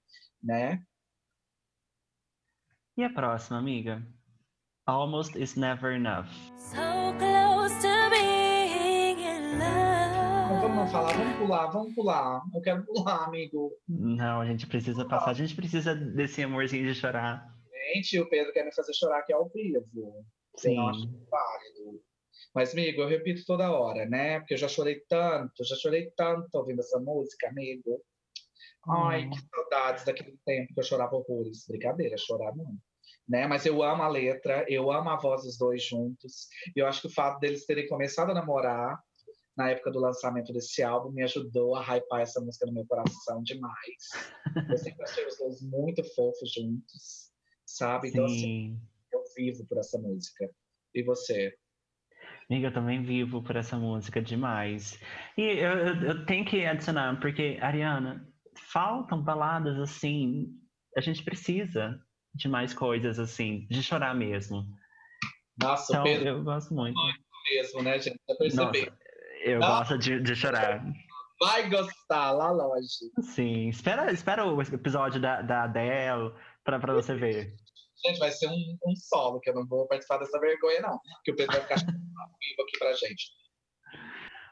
[0.41, 0.83] né?
[2.97, 4.05] E a próxima, amiga?
[4.85, 6.27] Almost is never enough.
[6.57, 6.77] So
[7.17, 10.91] close to being in Então, vamos love.
[10.91, 12.41] falar, vamos pular, vamos pular.
[12.53, 13.71] Eu quero pular, amigo.
[13.87, 17.47] Não, a gente precisa passar, a gente precisa desse amorzinho de chorar.
[17.93, 20.25] Gente, o Pedro quer me fazer chorar aqui ao vivo.
[20.57, 20.75] Sim.
[20.77, 22.03] Eu acho válido.
[22.53, 24.39] Mas, amigo, eu repito toda hora, né?
[24.39, 28.01] Porque eu já chorei tanto, já chorei tanto ouvindo essa música, amigo.
[28.87, 29.29] Ai, Hum.
[29.29, 31.65] que saudades daquele tempo que eu chorava horrores.
[31.67, 32.75] Brincadeira, chorar não.
[33.29, 33.47] Né?
[33.47, 36.47] Mas eu amo a letra, eu amo a voz dos dois juntos.
[36.75, 38.99] E eu acho que o fato deles terem começado a namorar
[39.55, 43.43] na época do lançamento desse álbum me ajudou a hypar essa música no meu coração
[43.43, 44.09] demais.
[44.69, 47.31] Eu sempre achei os dois muito fofos juntos,
[47.65, 48.09] sabe?
[48.09, 48.81] Então, assim, Sim.
[49.13, 50.49] eu vivo por essa música.
[50.93, 51.55] E você?
[52.51, 54.99] Amiga, eu também vivo por essa música demais.
[55.37, 58.27] E eu, eu, eu tenho que adicionar, porque, Ariana,
[58.73, 60.49] faltam baladas assim.
[60.97, 61.97] A gente precisa
[62.35, 64.65] de mais coisas assim, de chorar mesmo.
[65.57, 66.99] Nossa, Então, Pedro eu gosto muito.
[67.53, 68.19] mesmo, né, gente?
[68.49, 68.97] Já Nossa,
[69.45, 69.67] eu Ah.
[69.67, 70.83] gosto de, de chorar.
[71.39, 72.87] Vai gostar, lá longe.
[73.21, 76.33] Sim, espera, espera o episódio da, da Adele
[76.65, 77.55] pra você ver.
[78.05, 80.99] Gente, vai ser um, um solo, que eu não vou participar dessa vergonha, não.
[81.23, 83.29] Que o Pedro vai ficar vivo aqui pra gente.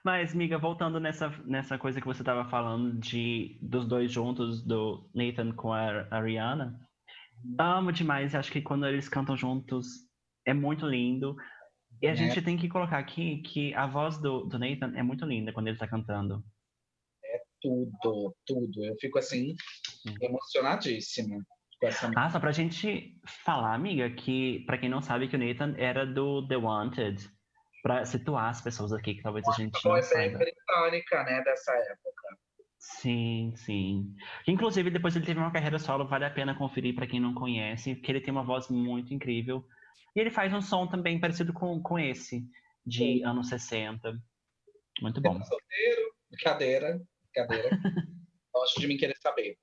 [0.04, 5.10] Mas, miga, voltando nessa, nessa coisa que você estava falando de dos dois juntos, do
[5.14, 6.80] Nathan com a Ariana,
[7.60, 8.34] amo demais.
[8.34, 9.88] Acho que quando eles cantam juntos
[10.46, 11.36] é muito lindo.
[12.02, 12.16] E a É.
[12.16, 15.68] gente tem que colocar aqui que a voz do, do Nathan é muito linda quando
[15.68, 16.44] ele tá cantando.
[17.62, 18.86] Tudo, tudo.
[18.86, 19.54] Eu fico assim,
[20.02, 20.16] Sim.
[20.22, 21.44] emocionadíssima
[22.16, 26.06] Ah, só pra gente falar, amiga, que pra quem não sabe que o Nathan era
[26.06, 27.30] do The Wanted.
[27.82, 30.38] Pra situar as pessoas aqui que talvez a gente não saiba.
[30.38, 32.38] britânica, né, dessa época.
[32.78, 34.14] Sim, sim.
[34.46, 37.96] Inclusive, depois ele teve uma carreira solo, vale a pena conferir para quem não conhece,
[37.96, 39.66] porque ele tem uma voz muito incrível.
[40.14, 42.44] E ele faz um som também parecido com, com esse,
[42.86, 43.24] de Sim.
[43.24, 44.12] anos 60.
[45.02, 45.42] Muito bom.
[45.42, 46.14] solteiro?
[46.30, 47.70] Brincadeira, brincadeira.
[48.54, 49.58] Gosto de mim querer saber.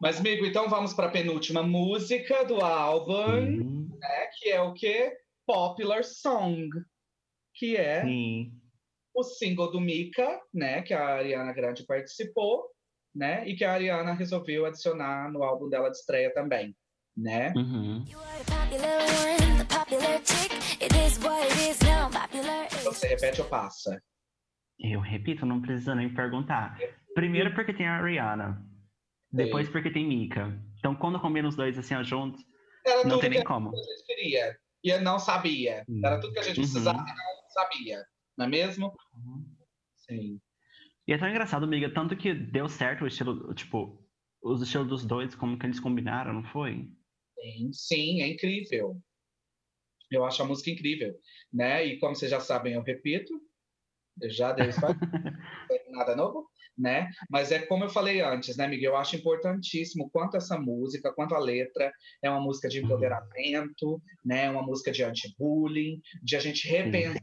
[0.00, 4.72] Mas, amigo, então vamos para a penúltima música do álbum, Sim, né, que é o
[4.72, 5.12] quê?
[5.44, 6.68] Popular Song,
[7.54, 8.52] que é sim.
[9.12, 12.64] o single do Mika, né, que a Ariana Grande participou,
[13.12, 16.76] né, e que a Ariana resolveu adicionar no álbum dela de estreia também,
[17.16, 17.52] né?
[17.56, 18.04] Uhum.
[18.06, 20.54] You are the popular one, the popular chick.
[20.80, 22.08] It is what it is now.
[22.08, 22.84] Popular is.
[22.84, 24.00] Você repete ou passa?
[24.78, 26.78] Eu repito, não precisa nem perguntar.
[27.14, 28.64] Primeiro porque tem a Rihanna.
[29.32, 30.58] Depois porque tem Mika.
[30.78, 32.44] Então, quando combina os dois assim ó, juntos,
[32.84, 33.70] Era não tem nem como.
[33.74, 35.84] a gente queria e eu não sabia.
[35.88, 36.00] Hum.
[36.04, 36.62] Era tudo que a gente Uhum.
[36.62, 38.04] precisava e não sabia,
[38.36, 38.94] não é mesmo?
[39.96, 40.40] Sim.
[41.06, 44.06] E é tão engraçado, amiga, tanto que deu certo o estilo, tipo,
[44.42, 46.88] os estilos dos dois, como que eles combinaram, não foi?
[47.34, 49.00] Sim, sim, é incrível.
[50.10, 51.14] Eu acho a música incrível,
[51.52, 51.84] né?
[51.84, 53.32] E como vocês já sabem, eu repito,
[54.20, 54.68] eu já dei
[55.90, 56.48] nada novo,
[56.78, 57.10] né?
[57.28, 58.92] Mas é como eu falei antes, né, Miguel?
[58.92, 64.48] Eu acho importantíssimo quanto essa música, quanto a letra é uma música de empoderamento, né?
[64.50, 67.18] Uma música de anti-bullying, de a gente repensar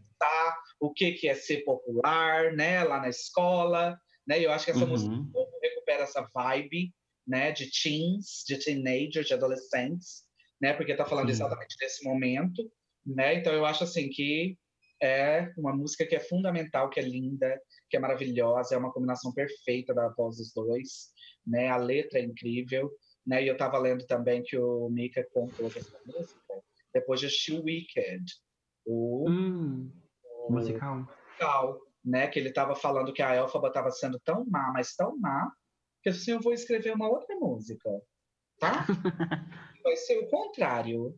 [0.80, 2.84] o que que é ser popular, né?
[2.84, 3.98] Lá na escola,
[4.28, 4.44] né?
[4.44, 5.32] Eu acho que essa música Uhum.
[5.62, 6.94] recupera essa vibe,
[7.28, 10.24] né, de teens, de teenagers, de adolescentes,
[10.62, 12.72] né, porque tá falando exatamente desse momento,
[13.06, 13.36] né?
[13.36, 14.58] Então eu acho assim que
[15.02, 19.34] é uma música que é fundamental, que é linda, que é maravilhosa, é uma combinação
[19.34, 21.10] perfeita da voz dos dois,
[21.46, 21.70] né?
[21.70, 22.92] A letra é incrível,
[23.26, 23.44] né?
[23.44, 26.54] E eu tava lendo também que o Mika compôs essa música
[26.94, 28.24] depois de o Wicked,
[28.86, 29.92] o Hum,
[30.48, 30.98] o- musical.
[30.98, 32.28] musical, né?
[32.28, 35.52] Que ele estava falando que a Elfaba estava sendo tão má, mas tão má,
[36.02, 37.90] que assim eu vou escrever uma outra música,
[38.60, 38.86] tá?
[39.84, 41.16] Vai ser o contrário,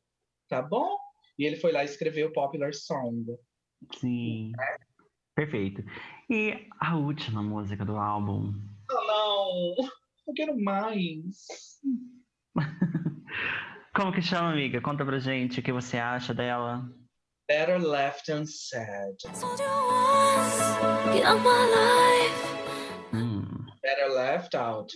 [0.49, 0.97] tá bom?
[1.37, 3.25] E ele foi lá e escreveu Popular Song.
[3.95, 4.51] Sim.
[5.35, 5.83] Perfeito.
[6.29, 8.53] E a última música do álbum?
[8.89, 9.75] Ah, não!
[10.27, 11.79] Eu quero mais.
[13.95, 14.81] Como que chama, amiga?
[14.81, 16.87] Conta pra gente o que você acha dela.
[17.47, 19.17] Better Left Unsaid.
[19.39, 23.15] Told you once, get out my life.
[23.15, 23.65] Hum.
[23.81, 24.93] Better Left Out.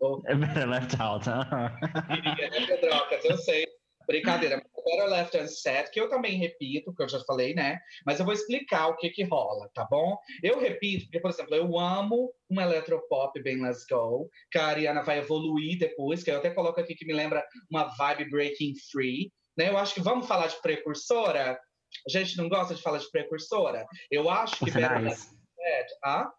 [0.00, 1.24] Oh, É Better Left Out.
[1.26, 3.24] queria, né, Pedrocas?
[3.24, 3.64] Eu sei.
[4.06, 4.60] Brincadeira.
[4.84, 7.78] Better Left Unsaid, que eu também repito, que eu já falei, né?
[8.04, 10.16] Mas eu vou explicar o que que rola, tá bom?
[10.42, 15.02] Eu repito, porque, por exemplo, eu amo um eletropop bem Let's Go, que a Ariana
[15.02, 19.32] vai evoluir depois, que eu até coloco aqui que me lembra uma vibe Breaking Free,
[19.56, 19.68] né?
[19.68, 21.58] Eu acho que vamos falar de precursora?
[22.06, 23.86] A gente não gosta de falar de precursora?
[24.10, 25.38] Eu acho que Os Better Left sinais.
[25.58, 25.88] Unsaid...
[26.04, 26.30] Ah?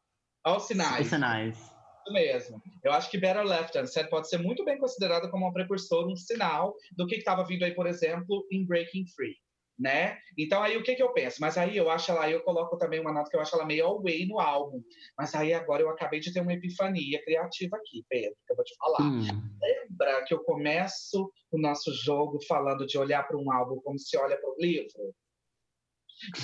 [0.46, 0.68] Olha os
[1.02, 1.79] Os sinais.
[2.06, 2.62] Isso mesmo.
[2.84, 6.16] Eu acho que Better Left Unsaid pode ser muito bem considerada como um precursor, um
[6.16, 9.36] sinal do que estava vindo aí, por exemplo, em Breaking Free.
[9.78, 10.18] Né?
[10.38, 11.38] Então aí o que, que eu penso?
[11.40, 13.86] Mas aí eu acho ela, eu coloco também uma nota que eu acho ela meio
[13.86, 14.82] away no álbum.
[15.18, 18.66] Mas aí agora eu acabei de ter uma epifania criativa aqui, Pedro, que eu vou
[18.66, 19.02] te falar.
[19.02, 19.26] Hum.
[19.62, 24.18] Lembra que eu começo o nosso jogo falando de olhar para um álbum como se
[24.18, 25.16] olha para um livro?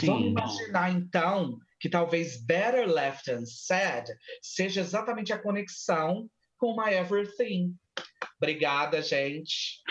[0.06, 0.30] Vamos Sim.
[0.30, 4.12] imaginar então que talvez Better Left Unsaid
[4.42, 6.28] seja exatamente a conexão
[6.58, 7.76] com My Everything.
[8.42, 9.84] Obrigada, gente.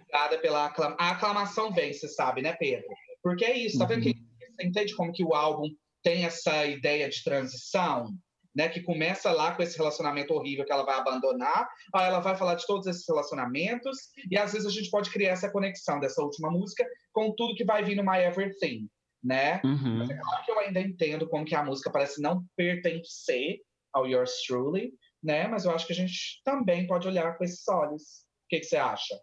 [0.00, 0.96] Obrigada pela aclamação.
[0.98, 2.88] A aclamação vem, você sabe, né, Pedro?
[3.22, 4.04] Porque é isso, tá vendo?
[4.04, 4.12] Uhum.
[4.12, 4.18] Que,
[4.56, 5.68] você entende como que o álbum
[6.02, 8.08] tem essa ideia de transição?
[8.52, 12.36] Né, que começa lá com esse relacionamento horrível que ela vai abandonar, aí ela vai
[12.36, 13.96] falar de todos esses relacionamentos,
[14.28, 17.64] e às vezes a gente pode criar essa conexão dessa última música com tudo que
[17.64, 18.88] vai vir no My Everything,
[19.22, 19.60] né?
[19.64, 20.06] Uhum.
[20.06, 23.58] Claro que eu ainda entendo como que a música parece não pertencer
[23.92, 24.92] ao Yours Truly,
[25.22, 25.46] né?
[25.46, 28.02] Mas eu acho que a gente também pode olhar com esses olhos.
[28.02, 29.14] O que, que você acha?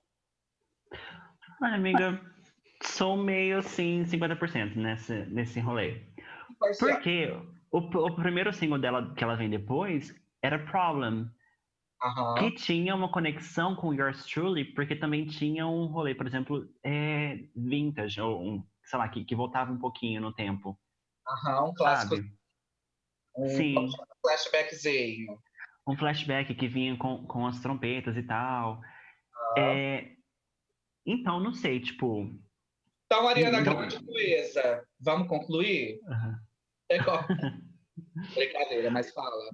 [1.61, 2.21] Olha, amiga,
[2.83, 6.03] sou meio assim, 50% nesse, nesse rolê.
[6.79, 7.33] Porque
[7.71, 11.29] o, o primeiro single dela que ela vem depois era Problem,
[12.03, 12.35] Aham.
[12.37, 17.39] que tinha uma conexão com Yours Truly, porque também tinha um rolê, por exemplo, é,
[17.55, 20.79] vintage, ou um, sei lá, que, que voltava um pouquinho no tempo,
[21.27, 22.15] Aham, um clássico.
[22.15, 22.33] sabe?
[23.37, 23.75] Um Sim.
[24.21, 25.37] flashbackzinho.
[25.87, 28.81] Um flashback que vinha com, com as trompetas e tal.
[29.57, 30.11] É,
[31.05, 32.29] então, não sei, tipo...
[33.05, 35.99] Então, Ariana Então- Grande Luísa, vamos concluir?
[36.09, 36.39] aham.
[36.89, 36.97] É.
[38.35, 39.51] Brincadeira, mas fala.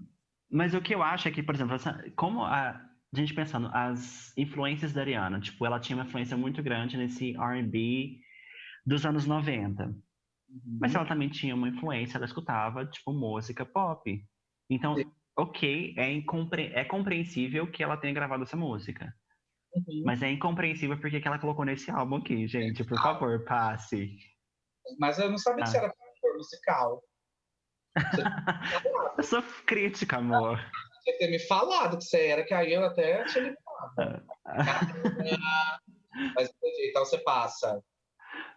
[0.50, 3.70] Mas o que eu acho é que, por exemplo, essa- como a, a gente pensando,
[3.74, 8.20] as influências da Ariana, tipo, ela tinha uma influência muito grande nesse R&B
[8.86, 9.86] dos anos 90.
[9.86, 10.78] Uhum.
[10.80, 14.24] Mas ela também tinha uma influência, ela escutava, tipo, música pop.
[14.70, 15.12] Então, Sim.
[15.38, 19.14] ok, é, incompre é compreensível que ela tenha gravado essa música.
[19.76, 20.04] Uhum.
[20.06, 22.84] Mas é incompreensível porque que ela colocou nesse álbum aqui, gente.
[22.84, 24.18] Por favor, passe.
[25.00, 25.72] Mas eu não sabia que Ah.
[25.72, 27.04] você era produtor musical.
[29.18, 30.60] Eu sou crítica, amor.
[31.04, 34.26] Você ter me falado que você era, que aí eu até tinha ligado.
[36.36, 37.84] Mas entendi, então você passa.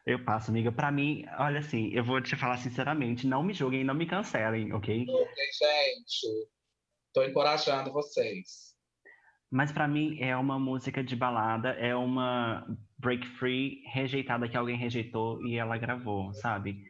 [0.06, 0.70] Eu passo, amiga.
[0.70, 4.72] Pra mim, olha assim, eu vou te falar sinceramente, não me julguem, não me cancelem,
[4.72, 5.04] ok?
[5.04, 6.48] Gente,
[7.12, 8.76] tô encorajando vocês.
[9.50, 12.66] Mas pra mim é uma música de balada, é uma
[12.98, 16.84] break free rejeitada que alguém rejeitou e ela gravou, sabe?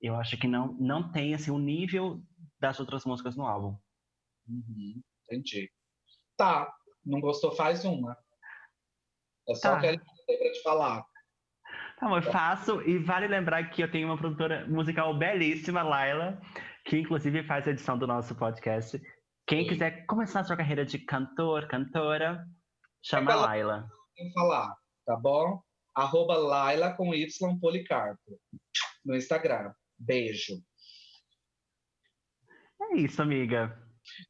[0.00, 2.22] Eu acho que não não tem assim o nível
[2.60, 3.76] das outras músicas no álbum.
[4.48, 5.70] Uhum, entendi.
[6.36, 6.72] Tá,
[7.04, 8.16] não gostou, faz uma.
[9.48, 9.78] É só Tá.
[9.78, 11.04] o que pra te falar.
[12.00, 16.40] Bom, eu faço e vale lembrar que eu tenho uma produtora musical belíssima, Laila,
[16.84, 19.00] que inclusive faz a edição do nosso podcast.
[19.46, 19.68] Quem Sim.
[19.68, 22.44] quiser começar a sua carreira de cantor, cantora,
[23.04, 23.88] chama a Ela- Laila.
[24.16, 24.74] Que falar,
[25.04, 25.60] tá bom?
[25.94, 28.38] Arroba Laila com Y Policarpo
[29.04, 29.72] no Instagram.
[29.98, 30.54] Beijo.
[32.80, 33.78] É isso, amiga.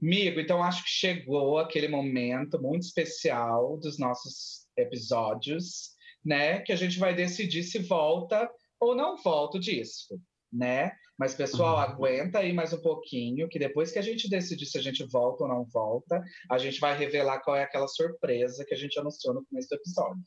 [0.03, 5.95] Amigo, então acho que chegou aquele momento muito especial dos nossos episódios,
[6.25, 6.61] né?
[6.61, 10.21] Que a gente vai decidir se volta ou não volta o disco,
[10.53, 10.93] né?
[11.19, 11.83] Mas, pessoal, Uhum.
[11.83, 15.45] aguenta aí mais um pouquinho, que depois que a gente decidir se a gente volta
[15.45, 19.35] ou não volta, a gente vai revelar qual é aquela surpresa que a gente anunciou
[19.35, 20.23] no começo do episódio.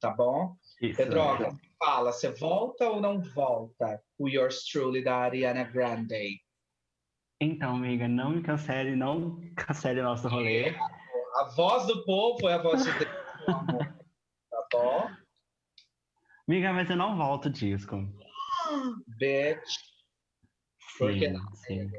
[0.00, 0.54] Tá bom?
[0.80, 1.60] Isso, Pedroca, amiga.
[1.78, 6.40] fala, você volta ou não volta o Yours Truly da Ariana Grande?
[7.40, 10.70] Então, amiga, não me cancele, não cancele o nosso rolê.
[11.36, 13.10] A voz do povo é a voz de Deus,
[13.46, 13.97] meu amor.
[14.72, 15.10] Bom?
[16.48, 17.96] Amiga, mas eu não volto o disco.
[19.18, 19.74] Bitch.
[20.98, 21.90] Por que não, sim.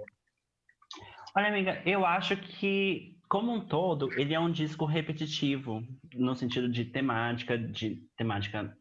[1.35, 5.81] Olha, amiga, eu acho que, como um todo, ele é um disco repetitivo,
[6.13, 8.75] no sentido de temática, de temática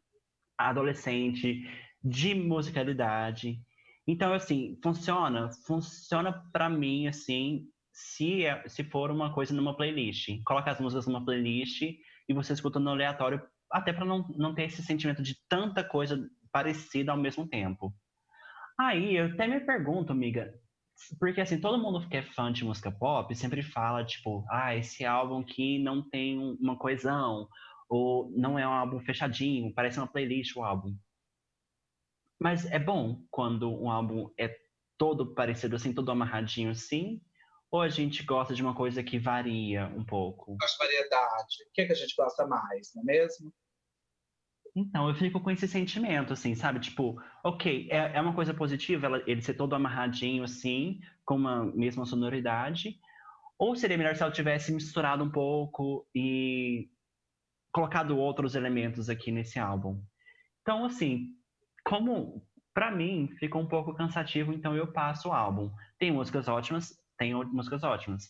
[0.57, 1.63] adolescente,
[2.03, 3.61] de musicalidade.
[4.07, 10.43] Então, assim, funciona, funciona pra mim, assim, se, é- se for uma coisa numa playlist.
[10.45, 13.43] Coloca as músicas numa playlist e você escuta no aleatório,
[13.73, 17.95] até pra não, não ter esse sentimento de tanta coisa parecida ao mesmo tempo.
[18.79, 20.55] Aí, eu até me pergunto, amiga,
[21.19, 25.05] porque assim, todo mundo que é fã de música pop sempre fala, tipo, ah, esse
[25.05, 27.49] álbum aqui não tem um- uma coesão,
[27.89, 30.97] ou não é um álbum fechadinho, parece uma playlist o álbum.
[32.41, 34.55] Mas é bom quando um álbum é
[34.97, 37.21] todo parecido assim, todo amarradinho assim,
[37.71, 40.57] ou a gente gosta de uma coisa que varia um pouco?
[40.61, 41.57] Gosto de variedade.
[41.69, 43.53] O que, que a gente gosta mais, não é mesmo?
[44.77, 46.79] Então, eu fico com esse sentimento, assim, sabe?
[46.81, 51.65] Tipo, ok, é, é uma coisa positiva ela- ele ser todo amarradinho, assim, com uma
[51.65, 53.01] mesma sonoridade,
[53.59, 56.91] Ou seria melhor se ela tivesse misturado um pouco e
[57.73, 60.03] colocado outros elementos aqui nesse álbum.
[60.63, 61.37] Então, assim,
[61.85, 65.73] como para mim ficou um pouco cansativo, então eu passo o álbum.
[65.99, 68.25] Tem músicas ótimas, tem músicas ótimas.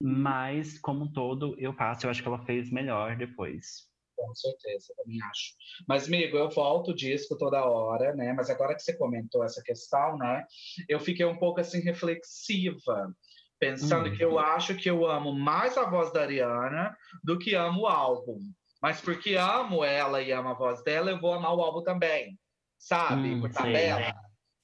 [0.00, 2.06] Mas, como um todo, eu passo.
[2.06, 3.88] Eu acho que ela fez melhor depois.
[4.16, 5.54] Com certeza, também acho.
[5.88, 8.32] Mas, amigo, eu volto o disco toda hora, né?
[8.32, 10.44] Mas agora que você comentou essa questão, né?
[10.88, 13.14] Eu fiquei um pouco assim reflexiva,
[13.60, 14.16] pensando Hum.
[14.16, 17.86] que eu acho que eu amo mais a voz da Ariana do que amo o
[17.86, 18.38] álbum.
[18.82, 22.38] Mas porque amo ela e amo a voz dela, eu vou amar o álbum também,
[22.78, 23.36] sabe?
[23.36, 24.12] Hum, Por tabela,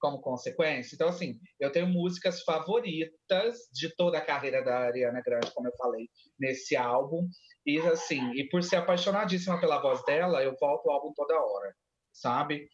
[0.05, 0.95] como consequência.
[0.95, 5.77] Então, assim, eu tenho músicas favoritas de toda a carreira da Ariana Grande, como eu
[5.79, 7.27] falei, nesse álbum.
[7.65, 11.75] E assim, e por ser apaixonadíssima pela voz dela, eu volto o álbum toda hora,
[12.13, 12.69] sabe?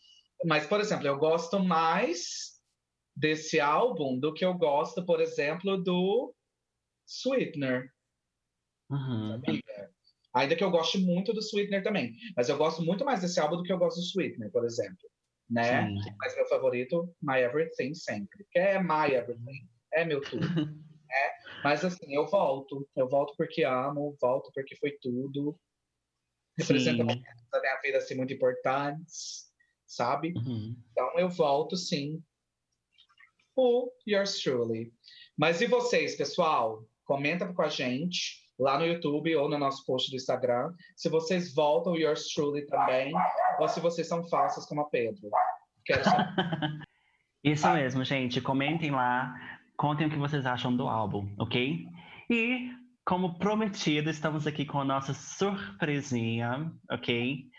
[0.45, 2.59] Mas, por exemplo, eu gosto mais
[3.15, 6.35] desse álbum do que eu gosto, por exemplo, do
[7.07, 7.93] Sweetener,
[8.91, 9.41] Uhum.
[10.35, 12.13] Ainda que eu goste muito do Sweetener também.
[12.37, 15.09] Mas eu gosto muito mais desse álbum do que eu gosto do Sweetener, por exemplo.
[15.51, 15.89] Né?
[15.89, 16.15] Sim.
[16.19, 18.47] Mas meu favorito, My Everything sempre.
[18.53, 19.69] Que é My Everything.
[19.93, 20.47] É meu tudo.
[21.11, 21.33] né?
[21.65, 22.89] Mas assim, eu volto.
[22.97, 25.59] Eu volto porque amo, volto porque foi tudo.
[26.57, 29.51] Representa momentos da minha vida assim, muito importantes,
[29.87, 30.33] sabe?
[30.37, 30.77] Uhum.
[30.93, 32.23] Então eu volto sim.
[33.57, 34.93] O Yours Truly.
[35.37, 36.87] Mas e vocês, pessoal?
[37.05, 41.55] Comenta com a gente lá no YouTube ou no nosso post do Instagram se vocês
[41.55, 43.13] voltam Yours Truly também
[43.59, 45.31] ou se vocês são falsas como a Pedro.
[45.85, 46.27] Quero saber.
[47.43, 48.41] Isso mesmo, gente.
[48.41, 49.35] Comentem lá,
[49.77, 51.87] contem o que vocês acham do álbum, ok?
[52.29, 52.71] E,
[53.05, 57.51] como prometido, estamos aqui com a nossa surpresinha, ok?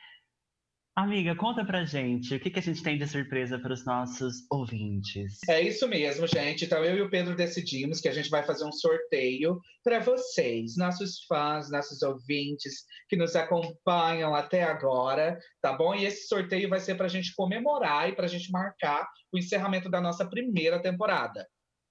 [1.02, 4.45] Amiga, conta pra gente o que, que a gente tem de surpresa para os nossos
[4.52, 5.39] ouvintes.
[5.49, 6.66] É isso mesmo, gente.
[6.66, 10.78] Então eu e o Pedro decidimos que a gente vai fazer um sorteio para vocês,
[10.78, 15.95] nossos fãs, nossos ouvintes que nos acompanham até agora, tá bom?
[15.95, 19.39] E esse sorteio vai ser para a gente comemorar e para a gente marcar o
[19.39, 21.47] encerramento da nossa primeira temporada,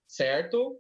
[0.07, 0.79] certo?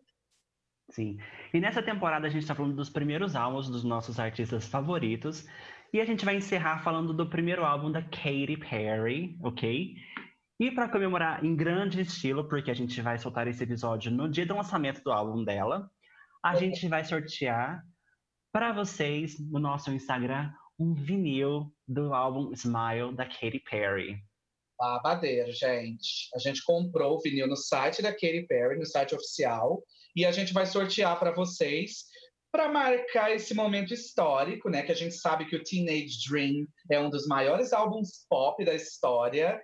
[0.90, 1.18] Sim.
[1.52, 5.46] E nessa temporada a gente está falando dos primeiros álbuns dos nossos artistas favoritos.
[5.92, 9.96] E a gente vai encerrar falando do primeiro álbum da Katy Perry, ok?
[10.60, 14.46] E para comemorar em grande estilo, porque a gente vai soltar esse episódio no dia
[14.46, 15.90] do lançamento do álbum dela,
[16.44, 17.84] a gente vai sortear
[18.52, 24.22] para vocês no nosso Instagram um vinil do álbum Smile da Katy Perry.
[24.78, 26.30] Babadeiro, gente.
[26.34, 29.82] A gente comprou o vinil no site da Katy Perry, no site oficial,
[30.14, 32.04] e a gente vai sortear para vocês
[32.52, 34.82] para marcar esse momento histórico, né?
[34.82, 38.74] Que a gente sabe que o Teenage Dream é um dos maiores álbuns pop da
[38.74, 39.60] história,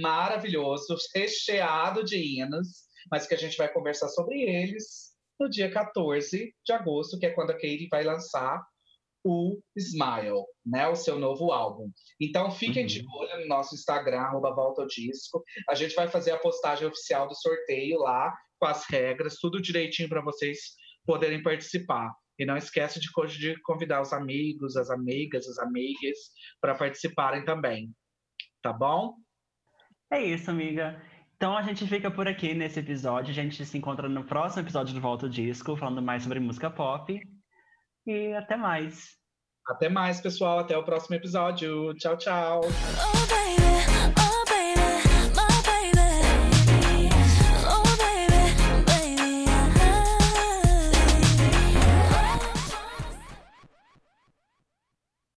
[0.00, 6.54] maravilhoso, recheado de hinos, mas que a gente vai conversar sobre eles no dia 14
[6.64, 8.62] de agosto, que é quando a Katy vai lançar
[9.26, 10.86] o Smile, né?
[10.88, 11.90] O seu novo álbum.
[12.20, 12.86] Então fiquem Uhum.
[12.88, 15.42] de olho no nosso Instagram, arroba Volta ao Disco.
[15.68, 20.08] A gente vai fazer a postagem oficial do sorteio lá, com as regras, tudo direitinho
[20.08, 20.58] para vocês
[21.06, 22.12] poderem participar.
[22.38, 23.08] E não esquece de,
[23.38, 26.18] de convidar os amigos, as amigas, as amigas
[26.60, 27.92] para participarem também.
[28.62, 29.14] Tá bom?
[30.10, 31.00] É isso, amiga.
[31.36, 33.30] Então a gente fica por aqui nesse episódio.
[33.30, 36.70] A gente se encontra no próximo episódio do Volta ao Disco, falando mais sobre música
[36.70, 37.20] pop.
[38.06, 39.10] E até mais.
[39.68, 40.60] Até mais, pessoal.
[40.60, 41.94] Até o próximo episódio.
[41.94, 42.60] Tchau, tchau.
[42.62, 43.83] Oh, baby,